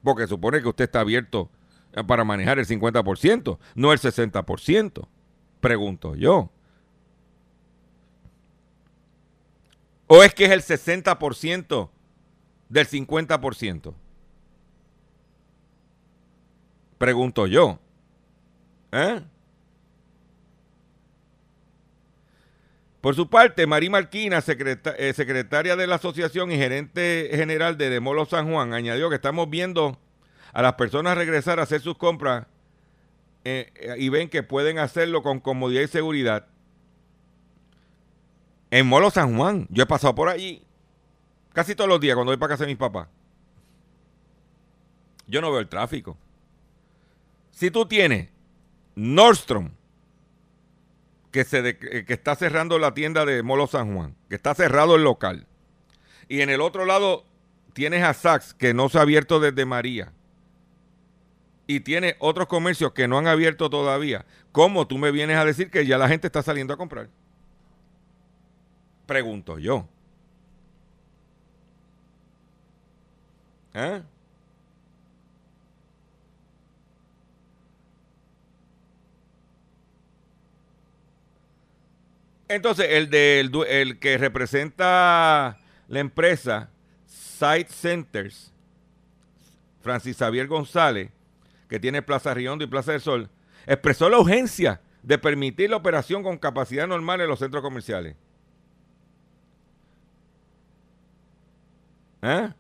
[0.03, 1.51] Porque supone que usted está abierto
[1.93, 5.09] eh, para manejar el 50%, no el 60%.
[5.61, 6.51] Pregunto yo.
[10.07, 11.91] ¿O es que es el 60%
[12.69, 13.95] del 50%?
[16.99, 17.79] Pregunto yo.
[18.93, 19.23] ¿Eh?
[23.01, 28.27] Por su parte, Marí Marquina, eh, secretaria de la asociación y gerente general de Demolo
[28.27, 29.99] San Juan, añadió que estamos viendo
[30.53, 32.47] a las personas regresar a hacer sus compras
[33.45, 36.47] eh, y ven que pueden hacerlo con comodidad y seguridad.
[38.71, 40.63] En Molo San Juan, yo he pasado por allí
[41.53, 43.09] casi todos los días cuando voy para casa de mis papás.
[45.27, 46.17] Yo no veo el tráfico.
[47.51, 48.29] Si tú tienes
[48.95, 49.71] Nordstrom,
[51.31, 55.05] que, se que está cerrando la tienda de Molo San Juan, que está cerrado el
[55.05, 55.47] local,
[56.29, 57.25] y en el otro lado
[57.73, 60.13] tienes a Saks, que no se ha abierto desde María,
[61.67, 65.71] y tiene otros comercios que no han abierto todavía, ¿cómo tú me vienes a decir
[65.71, 67.09] que ya la gente está saliendo a comprar?
[69.07, 69.89] Pregunto yo.
[73.75, 74.03] ¿Eh?
[82.51, 86.69] Entonces, el, de, el, que representa la empresa
[87.07, 88.53] Site Centers,
[89.81, 91.13] Francis Xavier González,
[91.69, 93.31] que tiene Plaza Riondo y Plaza del Sol,
[93.67, 98.17] expresó la urgencia de permitir la operación con capacidad normal en los centros comerciales.
[102.23, 102.53] ¿Eh?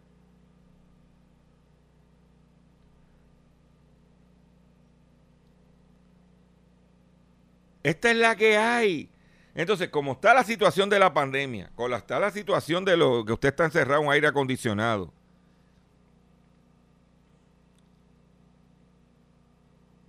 [7.83, 9.11] Esta es la que hay.
[9.55, 13.33] Entonces, como está la situación de la pandemia, como está la situación de lo que
[13.33, 15.13] usted está encerrado en aire acondicionado,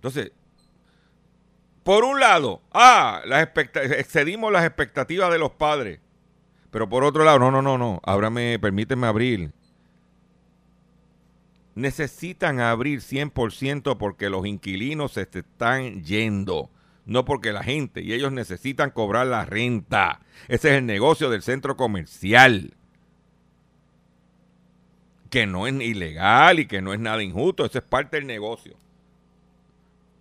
[0.02, 0.32] Entonces,
[1.84, 3.22] por un lado, ah,
[3.96, 6.00] excedimos las expectativas de los padres.
[6.72, 9.52] Pero por otro lado, no, no, no, no, ábrame, permíteme abrir.
[11.76, 16.68] Necesitan abrir 100% porque los inquilinos se están yendo,
[17.04, 20.20] no porque la gente, y ellos necesitan cobrar la renta.
[20.48, 22.74] Ese es el negocio del centro comercial.
[25.30, 28.76] Que no es ilegal y que no es nada injusto, eso es parte del negocio.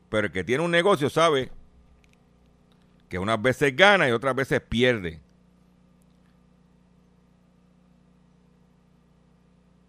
[0.10, 1.52] Pero el que tiene un negocio sabe
[3.10, 5.22] que unas veces gana y otras veces pierde.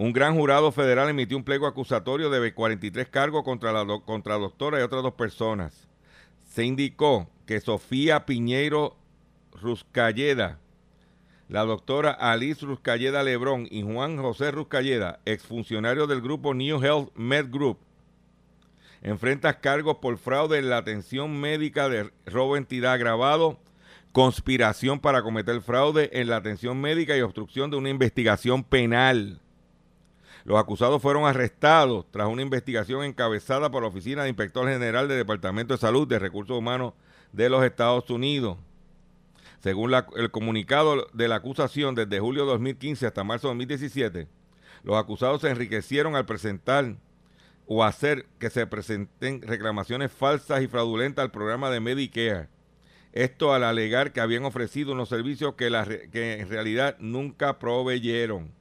[0.00, 4.40] Un gran jurado federal emitió un pliego acusatorio de 43 cargos contra la, contra la
[4.40, 5.88] doctora y otras dos personas.
[6.48, 8.96] Se indicó que Sofía Piñeiro
[9.60, 10.58] Ruscalleda,
[11.50, 17.50] la doctora Alice Ruscalleda Lebrón y Juan José Ruscalleda, exfuncionario del grupo New Health Med
[17.50, 17.76] Group,
[19.02, 23.58] enfrentan cargos por fraude en la atención médica de robo entidad agravado,
[24.12, 29.42] conspiración para cometer fraude en la atención médica y obstrucción de una investigación penal.
[30.50, 35.18] Los acusados fueron arrestados tras una investigación encabezada por la Oficina de Inspector General del
[35.18, 36.94] Departamento de Salud de Recursos Humanos
[37.30, 38.58] de los Estados Unidos.
[39.60, 44.26] Según el comunicado de la acusación, desde julio de 2015 hasta marzo de 2017,
[44.82, 46.96] los acusados se enriquecieron al presentar
[47.68, 52.48] o hacer que se presenten reclamaciones falsas y fraudulentas al programa de Medicare.
[53.12, 58.58] Esto al alegar que habían ofrecido unos servicios que, que en realidad nunca proveyeron.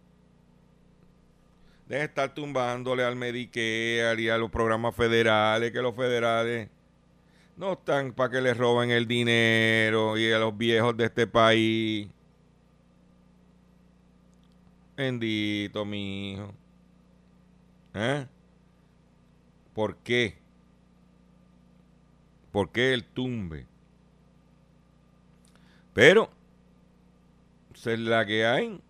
[1.89, 6.69] Deje estar tumbándole al Medicare y a los programas federales, que los federales
[7.57, 12.07] no están para que les roben el dinero y a los viejos de este país.
[14.95, 16.53] Bendito, mi hijo.
[17.95, 18.27] ¿Eh?
[19.73, 20.37] ¿Por qué?
[22.51, 23.65] ¿Por qué el tumbe?
[25.93, 26.29] Pero
[27.73, 28.81] Esa es la que hay.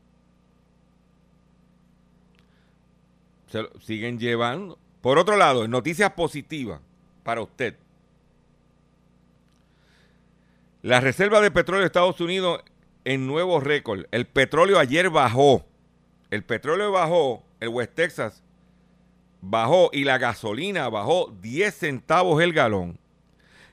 [3.49, 4.77] Se lo siguen llevando.
[5.01, 6.81] Por otro lado, noticias positivas
[7.23, 7.75] para usted.
[10.81, 12.61] La reserva de petróleo de Estados Unidos
[13.05, 14.05] en nuevo récord.
[14.11, 15.65] El petróleo ayer bajó.
[16.29, 18.43] El petróleo bajó, el West Texas
[19.41, 22.99] bajó y la gasolina bajó 10 centavos el galón.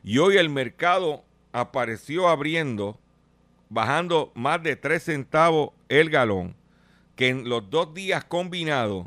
[0.03, 2.99] Y hoy el mercado apareció abriendo,
[3.69, 6.55] bajando más de 3 centavos el galón,
[7.17, 9.07] que en los dos días combinados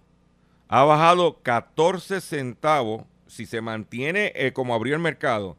[0.69, 5.57] ha bajado 14 centavos si se mantiene eh, como abrió el mercado.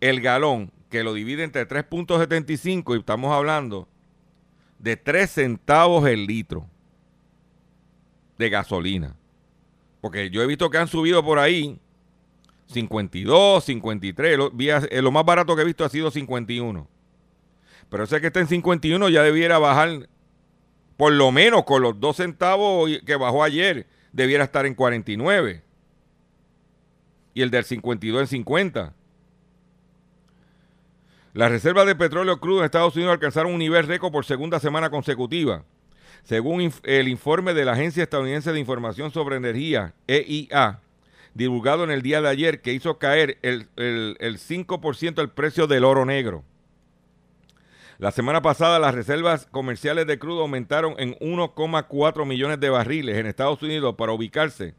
[0.00, 3.86] El galón, que lo divide entre 3.75 y estamos hablando
[4.78, 6.66] de 3 centavos el litro
[8.38, 9.14] de gasolina.
[10.00, 11.78] Porque yo he visto que han subido por ahí
[12.66, 14.38] 52, 53.
[14.38, 16.88] Lo, eh, lo más barato que he visto ha sido 51.
[17.90, 20.08] Pero ese que está en 51 ya debiera bajar
[21.02, 25.60] por lo menos con los 2 centavos que bajó ayer, debiera estar en 49.
[27.34, 28.94] Y el del 52 en 50.
[31.32, 34.90] Las reservas de petróleo crudo en Estados Unidos alcanzaron un nivel récord por segunda semana
[34.90, 35.64] consecutiva.
[36.22, 40.82] Según el informe de la Agencia Estadounidense de Información sobre Energía, EIA,
[41.34, 45.66] divulgado en el día de ayer, que hizo caer el, el, el 5% el precio
[45.66, 46.44] del oro negro.
[48.02, 53.26] La semana pasada las reservas comerciales de crudo aumentaron en 1,4 millones de barriles en
[53.26, 54.74] Estados Unidos para ubicarse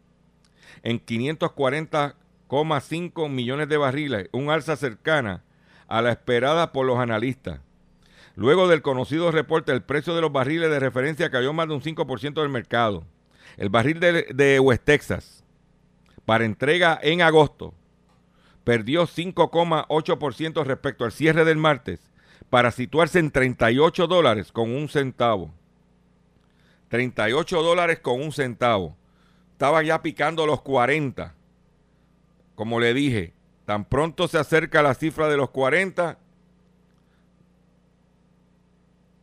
[0.81, 5.45] en 540,5 millones de barriles, un alza cercana
[5.87, 7.61] a la esperada por los analistas.
[8.35, 11.81] Luego del conocido reporte, el precio de los barriles de referencia cayó más de un
[11.81, 13.05] 5% del mercado.
[13.55, 15.45] El barril de, de, West Texas,
[16.25, 17.73] para entrega en agosto,
[18.65, 22.11] perdió 5,8% respecto al cierre del martes,
[22.53, 25.51] para situarse en 38 dólares con un centavo.
[26.89, 28.95] 38 dólares con un centavo.
[29.53, 31.33] Estaba ya picando los 40.
[32.53, 33.33] Como le dije,
[33.65, 36.19] Tan pronto se acerca la cifra de los 40,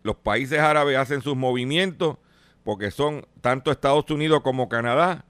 [0.03, 2.17] los países árabes hacen sus movimientos
[2.65, 5.25] porque son tanto Estados Unidos como Canadá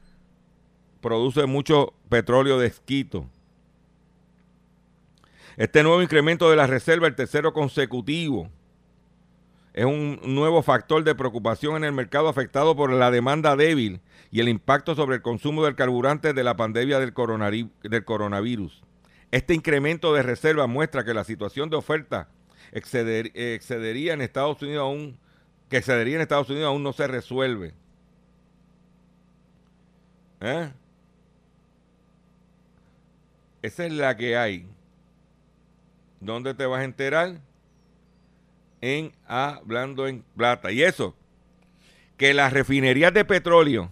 [1.02, 3.28] produce mucho petróleo de esquito.
[5.60, 8.48] Este nuevo incremento de la reserva, el tercero consecutivo,
[9.74, 14.00] es un nuevo factor de preocupación en el mercado afectado por la demanda débil
[14.30, 18.82] y el impacto sobre el consumo del carburante de la pandemia del coronavirus.
[19.30, 22.30] Este incremento de reserva muestra que la situación de oferta
[22.72, 25.18] excedería en Estados Unidos aún
[25.68, 27.74] que excedería en Estados Unidos aún no se resuelve.
[30.40, 30.72] ¿Eh?
[33.60, 34.66] Esa es la que hay.
[36.20, 37.40] ¿Dónde te vas a enterar?
[38.80, 40.70] En Hablando en Plata.
[40.70, 41.14] Y eso,
[42.16, 43.90] que las refinerías de petróleo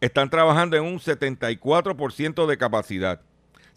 [0.00, 3.20] están trabajando en un 74% de capacidad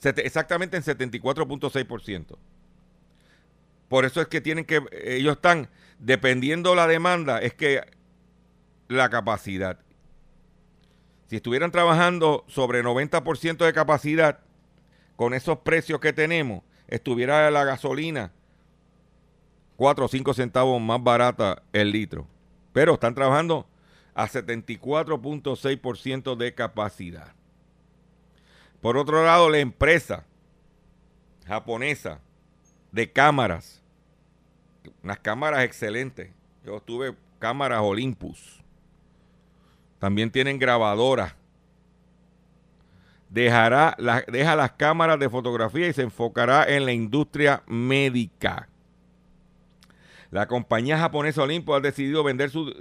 [0.10, 2.38] exactamente en 74.6%.
[3.88, 7.82] Por eso es que tienen que, ellos están, dependiendo la demanda, es que
[8.88, 9.80] la capacidad.
[11.28, 14.40] Si estuvieran trabajando sobre 90% de capacidad,
[15.16, 18.32] con esos precios que tenemos, estuviera la gasolina
[19.78, 22.28] 4 o 5 centavos más barata el litro.
[22.72, 23.66] Pero están trabajando
[24.14, 27.34] a 74.6% de capacidad.
[28.80, 30.28] Por otro lado, la empresa
[31.48, 32.20] japonesa
[32.92, 33.82] de cámaras,
[35.02, 36.30] unas cámaras excelentes.
[36.64, 38.62] Yo tuve cámaras Olympus.
[39.98, 41.34] También tienen grabadoras.
[43.32, 43.96] Dejará
[44.28, 48.68] deja las cámaras de fotografía y se enfocará en la industria médica.
[50.32, 52.74] La compañía japonesa Olympus ha decidido vender su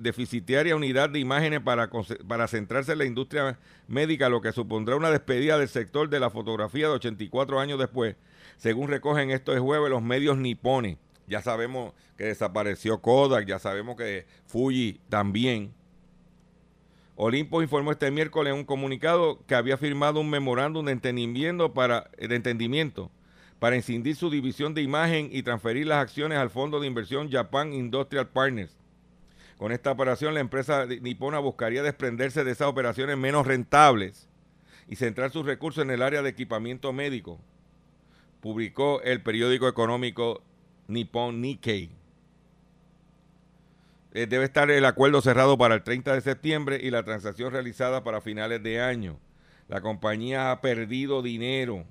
[0.00, 1.90] deficitaria unidad de imágenes para,
[2.26, 6.30] para centrarse en la industria médica, lo que supondrá una despedida del sector de la
[6.30, 8.16] fotografía de 84 años después,
[8.56, 10.96] según recogen estos jueves los medios nipones.
[11.26, 15.72] Ya sabemos que desapareció Kodak, ya sabemos que Fuji también.
[17.20, 22.08] Olympus informó este miércoles en un comunicado que había firmado un memorándum de entendimiento para
[22.16, 28.28] de su división de imagen y transferir las acciones al fondo de inversión Japan Industrial
[28.28, 28.78] Partners.
[29.56, 34.28] Con esta operación, la empresa nipona buscaría desprenderse de esas operaciones menos rentables
[34.86, 37.40] y centrar sus recursos en el área de equipamiento médico,
[38.40, 40.44] publicó el periódico económico
[40.86, 41.97] Nippon Nikkei.
[44.18, 48.02] Eh, debe estar el acuerdo cerrado para el 30 de septiembre y la transacción realizada
[48.02, 49.16] para finales de año.
[49.68, 51.84] La compañía ha perdido dinero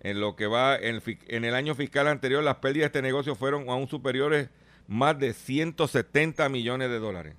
[0.00, 3.68] En lo que va en el, año fiscal anterior, las pérdidas de este negocio fueron
[3.68, 4.48] aún superiores
[4.88, 7.34] más de 170 millones de dólares.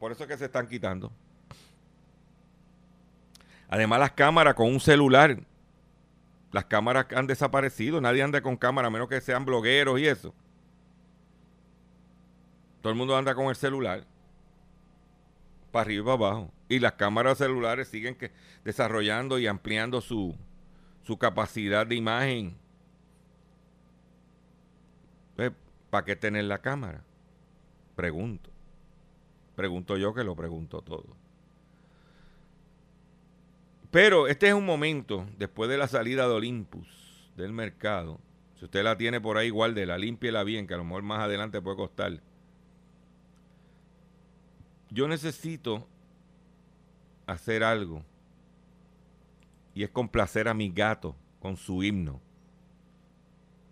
[0.00, 1.12] Por eso es que se están quitando.
[3.68, 5.36] Además, las cámaras con un celular.
[6.50, 8.00] Las cámaras han desaparecido.
[8.00, 10.34] Nadie anda con cámara, a menos que sean blogueros y eso.
[12.82, 14.04] Todo el mundo anda con el celular.
[15.70, 16.52] Para arriba y para abajo.
[16.68, 18.32] Y las cámaras celulares siguen que,
[18.64, 20.34] desarrollando y ampliando su,
[21.02, 22.56] su capacidad de imagen.
[25.90, 27.04] ¿Para qué tener la cámara?
[27.94, 28.50] Pregunto.
[29.54, 31.16] Pregunto yo que lo pregunto todo.
[33.90, 36.88] Pero este es un momento, después de la salida de Olympus
[37.36, 38.20] del mercado,
[38.58, 41.60] si usted la tiene por ahí, guárdela, límpiela bien, que a lo mejor más adelante
[41.60, 42.22] puede costar.
[44.92, 45.88] Yo necesito
[47.26, 48.04] hacer algo
[49.74, 52.20] y es complacer a mi gato con su himno.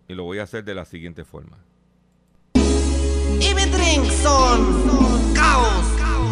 [0.09, 1.59] Y lo voy a hacer de la siguiente forma.
[2.55, 3.63] Y mi
[4.11, 5.85] son caos,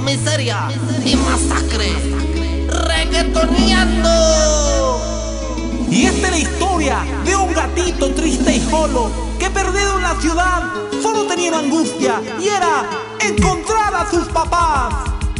[0.06, 0.70] miseria
[1.04, 1.92] y masacre.
[2.66, 4.67] Reggaetoneando.
[5.90, 10.14] Y esta es la historia de un gatito triste y solo que perdido en la
[10.20, 10.62] ciudad
[11.02, 12.84] solo tenía angustia y era
[13.20, 14.94] encontrar a sus papás.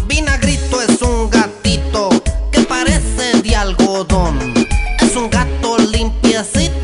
[0.07, 2.09] Vinagrito es un gatito
[2.51, 4.55] que parece de algodón.
[5.01, 6.78] Es un gato limpiecito,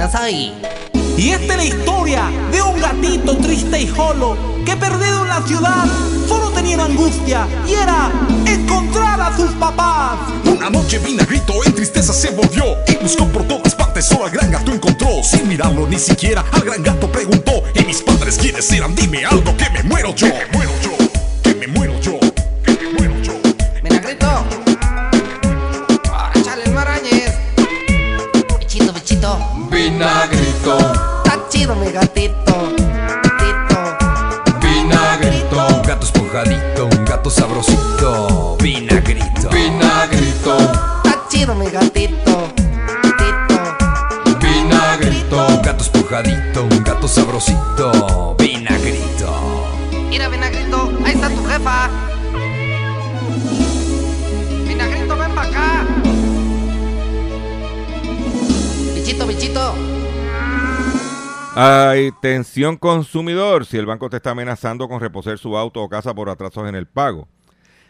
[0.00, 0.52] ahí.
[1.16, 4.36] Y esta es la historia de un gatito triste y solo
[4.66, 5.84] que perdido en la ciudad
[6.26, 8.10] solo tenía una angustia y era
[8.44, 10.18] encontrar a sus papás.
[10.44, 14.50] Una noche Vinagrito en tristeza se volvió y buscó por todas partes, solo al gran
[14.50, 15.22] gato encontró.
[15.22, 18.94] Sin mirarlo ni siquiera, al gran gato preguntó: ¿Y mis padres quiénes eran?
[18.94, 20.26] Dime algo que me muero yo.
[20.26, 20.83] Que me muero yo,
[61.56, 66.12] Hay tensión consumidor si el banco te está amenazando con reposer su auto o casa
[66.12, 67.28] por atrasos en el pago.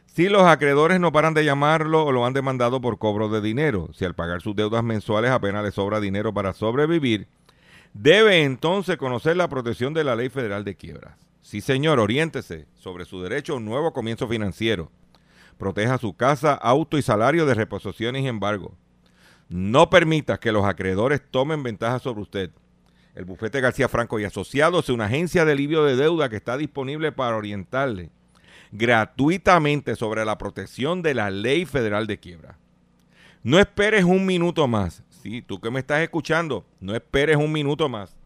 [0.04, 3.88] Si los acreedores no paran de llamarlo o lo han demandado por cobro de dinero,
[3.94, 7.26] si al pagar sus deudas mensuales apenas le sobra dinero para sobrevivir,
[7.94, 11.16] debe entonces conocer la protección de la Ley Federal de Quiebras.
[11.40, 14.90] Sí, señor, oriéntese sobre su derecho a un nuevo comienzo financiero.
[15.56, 18.76] Proteja su casa, auto y salario de reposiciones y embargo.
[19.48, 22.50] No permita que los acreedores tomen ventaja sobre usted.
[23.14, 26.56] El bufete García Franco y Asociados es una agencia de alivio de deuda que está
[26.56, 28.10] disponible para orientarle
[28.72, 32.58] gratuitamente sobre la protección de la ley federal de quiebra.
[33.44, 35.04] No esperes un minuto más.
[35.22, 38.16] Sí, tú que me estás escuchando, no esperes un minuto más.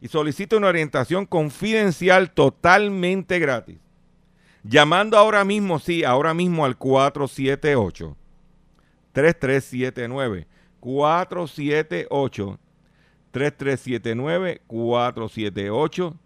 [0.00, 3.78] Y solicita una orientación confidencial totalmente gratis.
[4.62, 8.16] Llamando ahora mismo, sí, ahora mismo al 478
[9.12, 10.46] 3379
[10.80, 12.60] 478
[13.30, 16.16] 3379 478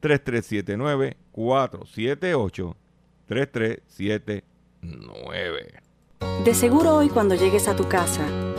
[0.00, 2.76] 3379 478
[3.26, 5.82] 3379
[6.44, 8.24] De seguro hoy cuando llegues a tu casa,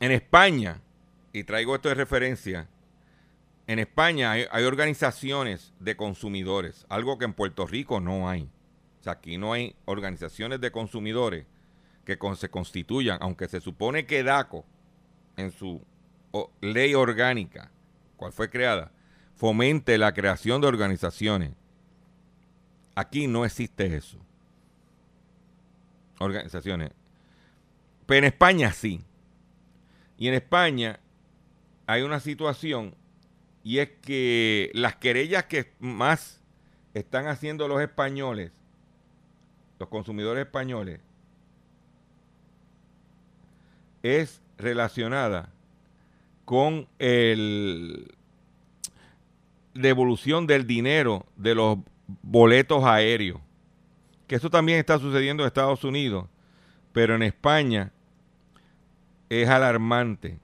[0.00, 0.80] en España,
[1.32, 2.68] y traigo esto de referencia,
[3.66, 8.50] en España hay, organizaciones de consumidores, algo que en Puerto Rico no hay.
[9.00, 11.46] O sea, aquí no hay organizaciones de consumidores
[12.04, 14.64] que se constituyan, aunque se supone que DACO,
[15.36, 15.84] en su
[16.62, 17.70] ley orgánica,
[18.16, 18.90] cual fue creada,
[19.36, 21.52] fomente la creación de organizaciones.
[22.94, 24.18] Aquí no existe eso.
[26.18, 26.90] Organizaciones.
[28.06, 29.04] Pero en España sí.
[30.18, 31.00] Y en España
[31.86, 32.94] hay una situación
[33.62, 36.40] y es que las querellas que más
[36.94, 38.50] están haciendo los españoles,
[39.78, 41.00] los consumidores españoles,
[44.02, 45.52] es relacionada
[46.44, 48.14] con el
[49.74, 51.78] devolución del dinero de los
[52.22, 53.40] boletos aéreos.
[54.26, 56.26] Que eso también está sucediendo en Estados Unidos,
[56.92, 57.92] pero en España
[59.28, 60.38] es alarmante.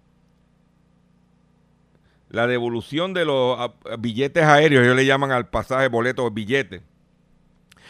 [2.28, 6.82] La devolución de los ah, billetes aéreos, ellos le llaman al pasaje, boleto, billete,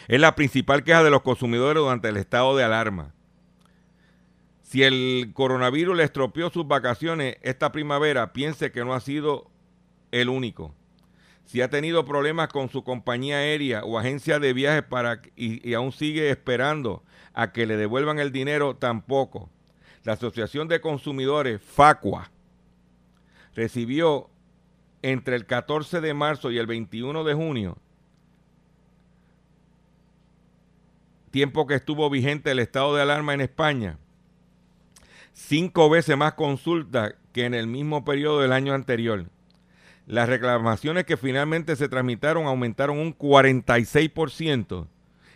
[0.07, 3.13] es la principal queja de los consumidores durante el estado de alarma.
[4.61, 9.49] Si el coronavirus le estropeó sus vacaciones esta primavera, piense que no ha sido
[10.11, 10.75] el único.
[11.45, 15.73] Si ha tenido problemas con su compañía aérea o agencia de viajes para, y, y
[15.75, 19.49] aún sigue esperando a que le devuelvan el dinero, tampoco.
[20.05, 22.29] La Asociación de Consumidores, FACUA,
[23.55, 24.29] recibió
[25.01, 27.77] entre el 14 de marzo y el 21 de junio,
[31.31, 33.97] tiempo que estuvo vigente el estado de alarma en España,
[35.33, 39.25] cinco veces más consultas que en el mismo periodo del año anterior.
[40.05, 44.87] Las reclamaciones que finalmente se transmitieron aumentaron un 46%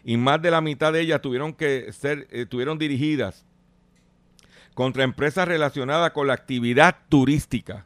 [0.03, 3.48] y más de la mitad de ellas tuvieron que ser eh, tuvieron dirigidas
[4.79, 7.85] contra empresas relacionadas con la actividad turística.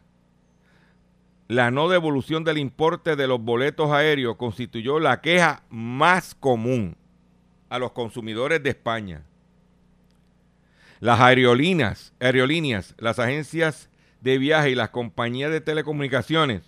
[1.48, 6.96] La no devolución del importe de los boletos aéreos constituyó la queja más común
[7.70, 9.24] a los consumidores de España.
[11.00, 13.90] Las aerolíneas, aerolíneas, las agencias
[14.22, 16.62] de viaje y las compañías de telecomunicaciones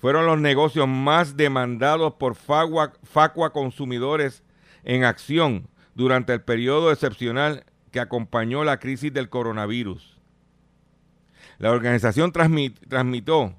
[0.00, 4.44] fueron los negocios más demandados por Facua, Facua Consumidores
[4.84, 10.18] en acción durante el periodo excepcional que acompañó la crisis del coronavirus.
[11.58, 13.54] La organización transmit, transmitió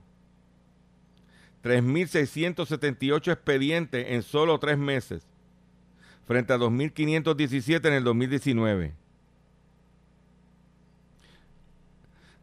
[1.63, 5.27] 3.678 expedientes en solo tres meses,
[6.25, 8.93] frente a 2.517 en el 2019.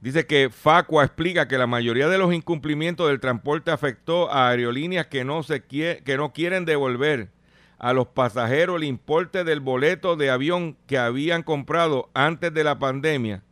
[0.01, 5.09] Dice que Facua explica que la mayoría de los incumplimientos del transporte afectó a aerolíneas
[5.09, 7.31] que no, se que no quieren devolver
[7.79, 12.79] a los pasajeros el importe del boleto de avión que habían comprado antes de la
[12.79, 13.43] pandemia,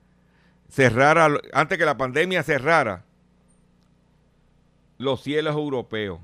[0.69, 3.05] cerrara, antes que la pandemia cerrara
[4.99, 6.21] los cielos europeos.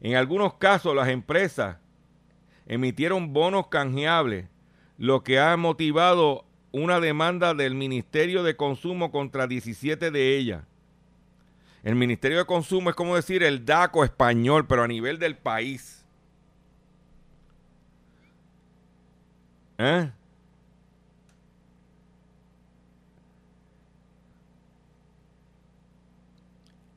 [0.00, 1.76] En algunos casos las empresas
[2.66, 4.46] emitieron bonos canjeables,
[4.96, 10.64] lo que ha motivado una demanda del Ministerio de Consumo contra 17 de ellas.
[11.82, 16.01] El Ministerio de Consumo es como decir el DACO español, pero a nivel del país.
[19.84, 20.12] ¿Eh?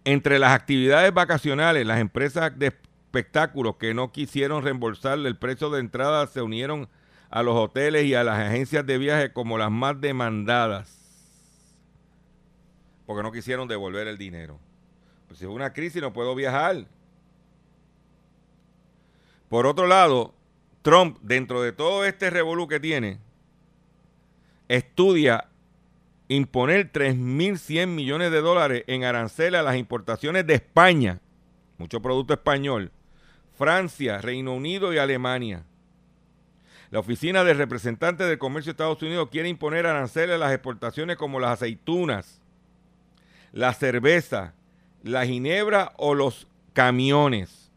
[0.04, 5.80] Entre las actividades vacacionales, las empresas de espectáculos que no quisieron reembolsar el precio de
[5.80, 6.88] entrada se unieron
[7.32, 10.96] a los hoteles y a las agencias de viaje como las más demandadas.
[13.08, 14.60] Porque no quisieron devolver el dinero.
[15.26, 16.86] Pues si es una crisis no puedo viajar.
[19.50, 20.35] Por otro lado,
[20.86, 23.18] Trump, dentro de todo este revolú que tiene,
[24.68, 25.50] estudia
[26.28, 31.22] imponer 3.100 millones de dólares en aranceles a las importaciones de España,
[31.80, 32.92] mucho producto español,
[33.58, 35.66] Francia, Reino Unido y Alemania.
[36.92, 41.18] La Oficina del Representante del Comercio de Estados Unidos quiere imponer aranceles a las exportaciones
[41.18, 42.44] como las aceitunas,
[43.54, 44.54] la cerveza,
[45.02, 47.72] la ginebra o los camiones.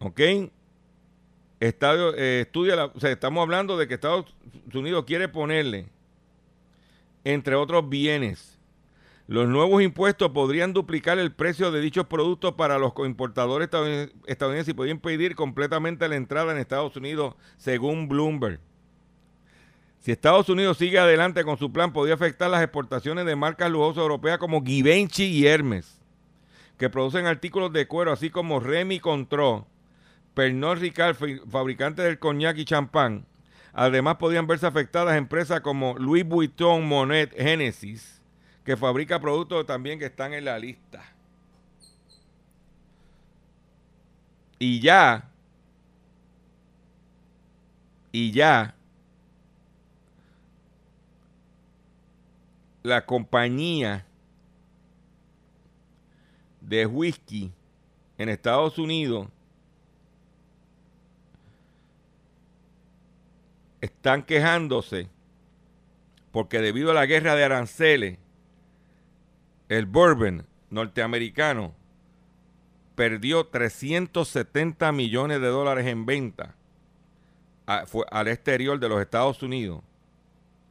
[0.00, 0.20] ¿Ok?
[1.60, 4.34] Estadio, eh, estudia la- estamos hablando de que Estados
[4.72, 5.88] Unidos quiere ponerle,
[7.24, 8.58] entre otros bienes,
[9.26, 14.72] los nuevos impuestos podrían duplicar el precio de dichos productos para los importadores estadounid- estadounidenses
[14.72, 18.60] y podrían impedir completamente la entrada en Estados Unidos, según Bloomberg.
[19.98, 24.00] Si Estados Unidos sigue adelante con su plan, podría afectar las exportaciones de marcas lujosas
[24.00, 26.00] europeas como Givenchy y Hermes,
[26.78, 29.66] que producen artículos de cuero, así como Remy Contro,
[30.38, 31.16] Pernod Ricard,
[31.50, 33.26] fabricante del coñac y champán.
[33.72, 38.22] Además, podrían verse afectadas empresas como Louis Vuitton, Monet, Genesis,
[38.62, 41.02] que fabrica productos también que están en la lista.
[44.60, 45.28] Y ya,
[48.12, 48.76] y ya,
[52.84, 54.06] la compañía
[56.60, 57.50] de whisky
[58.18, 59.26] en Estados Unidos
[63.80, 65.08] están quejándose
[66.32, 68.18] porque debido a la guerra de aranceles,
[69.68, 71.74] el bourbon norteamericano
[72.94, 76.54] perdió 370 millones de dólares en venta
[77.66, 79.82] al exterior de los Estados Unidos.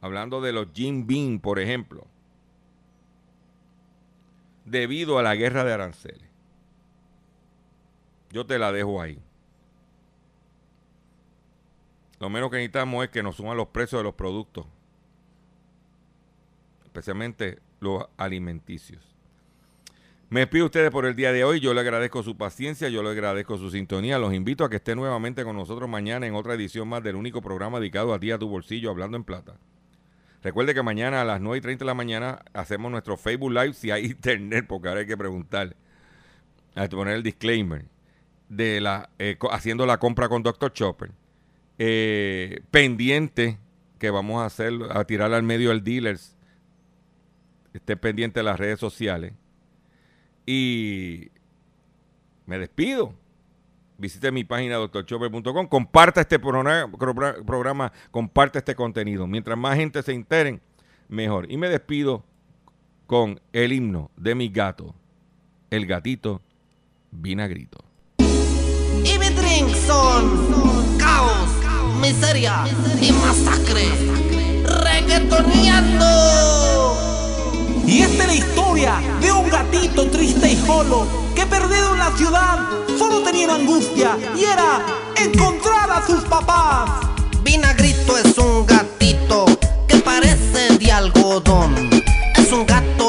[0.00, 2.06] Hablando de los Jim Beam, por ejemplo.
[4.64, 6.28] Debido a la guerra de aranceles.
[8.30, 9.18] Yo te la dejo ahí.
[12.20, 14.66] Lo menos que necesitamos es que nos suban los precios de los productos.
[16.84, 19.02] Especialmente los alimenticios.
[20.30, 21.60] Me despido de ustedes por el día de hoy.
[21.60, 24.18] Yo le agradezco su paciencia, yo le agradezco su sintonía.
[24.18, 27.40] Los invito a que estén nuevamente con nosotros mañana en otra edición más del único
[27.40, 29.54] programa dedicado a ti, a tu bolsillo, hablando en plata.
[30.42, 33.72] Recuerde que mañana a las 9 y 30 de la mañana hacemos nuestro Facebook Live
[33.72, 35.76] si hay internet, porque ahora hay que preguntar.
[36.74, 37.86] Que poner el disclaimer
[38.48, 40.72] de la eh, haciendo la compra con Dr.
[40.72, 41.10] Chopper.
[41.78, 43.58] Eh, pendiente
[43.98, 46.36] que vamos a hacer, a tirar al medio al dealers.
[47.72, 49.32] Esté pendiente de las redes sociales.
[50.46, 51.30] Y
[52.46, 53.14] me despido.
[53.98, 59.26] Visite mi página doctorchopper.com, comparta este programa, comparta este contenido.
[59.26, 60.60] Mientras más gente se enteren,
[61.08, 61.50] mejor.
[61.50, 62.24] Y me despido
[63.08, 64.94] con el himno de mi gato,
[65.70, 66.40] el gatito
[67.10, 67.84] vinagrito.
[68.18, 71.47] Y mi drink son caos,
[71.98, 72.64] miseria
[73.00, 73.88] y masacre.
[74.64, 76.96] Reggaetoneando.
[77.86, 82.14] Y esta es la historia de un gatito triste y solo que perdido en la
[82.16, 82.58] ciudad
[82.98, 84.84] solo tenía angustia y era
[85.16, 86.90] encontrar a sus papás.
[87.42, 89.46] Vinagrito es un gatito
[89.86, 91.74] que parece de algodón.
[92.36, 93.07] Es un gato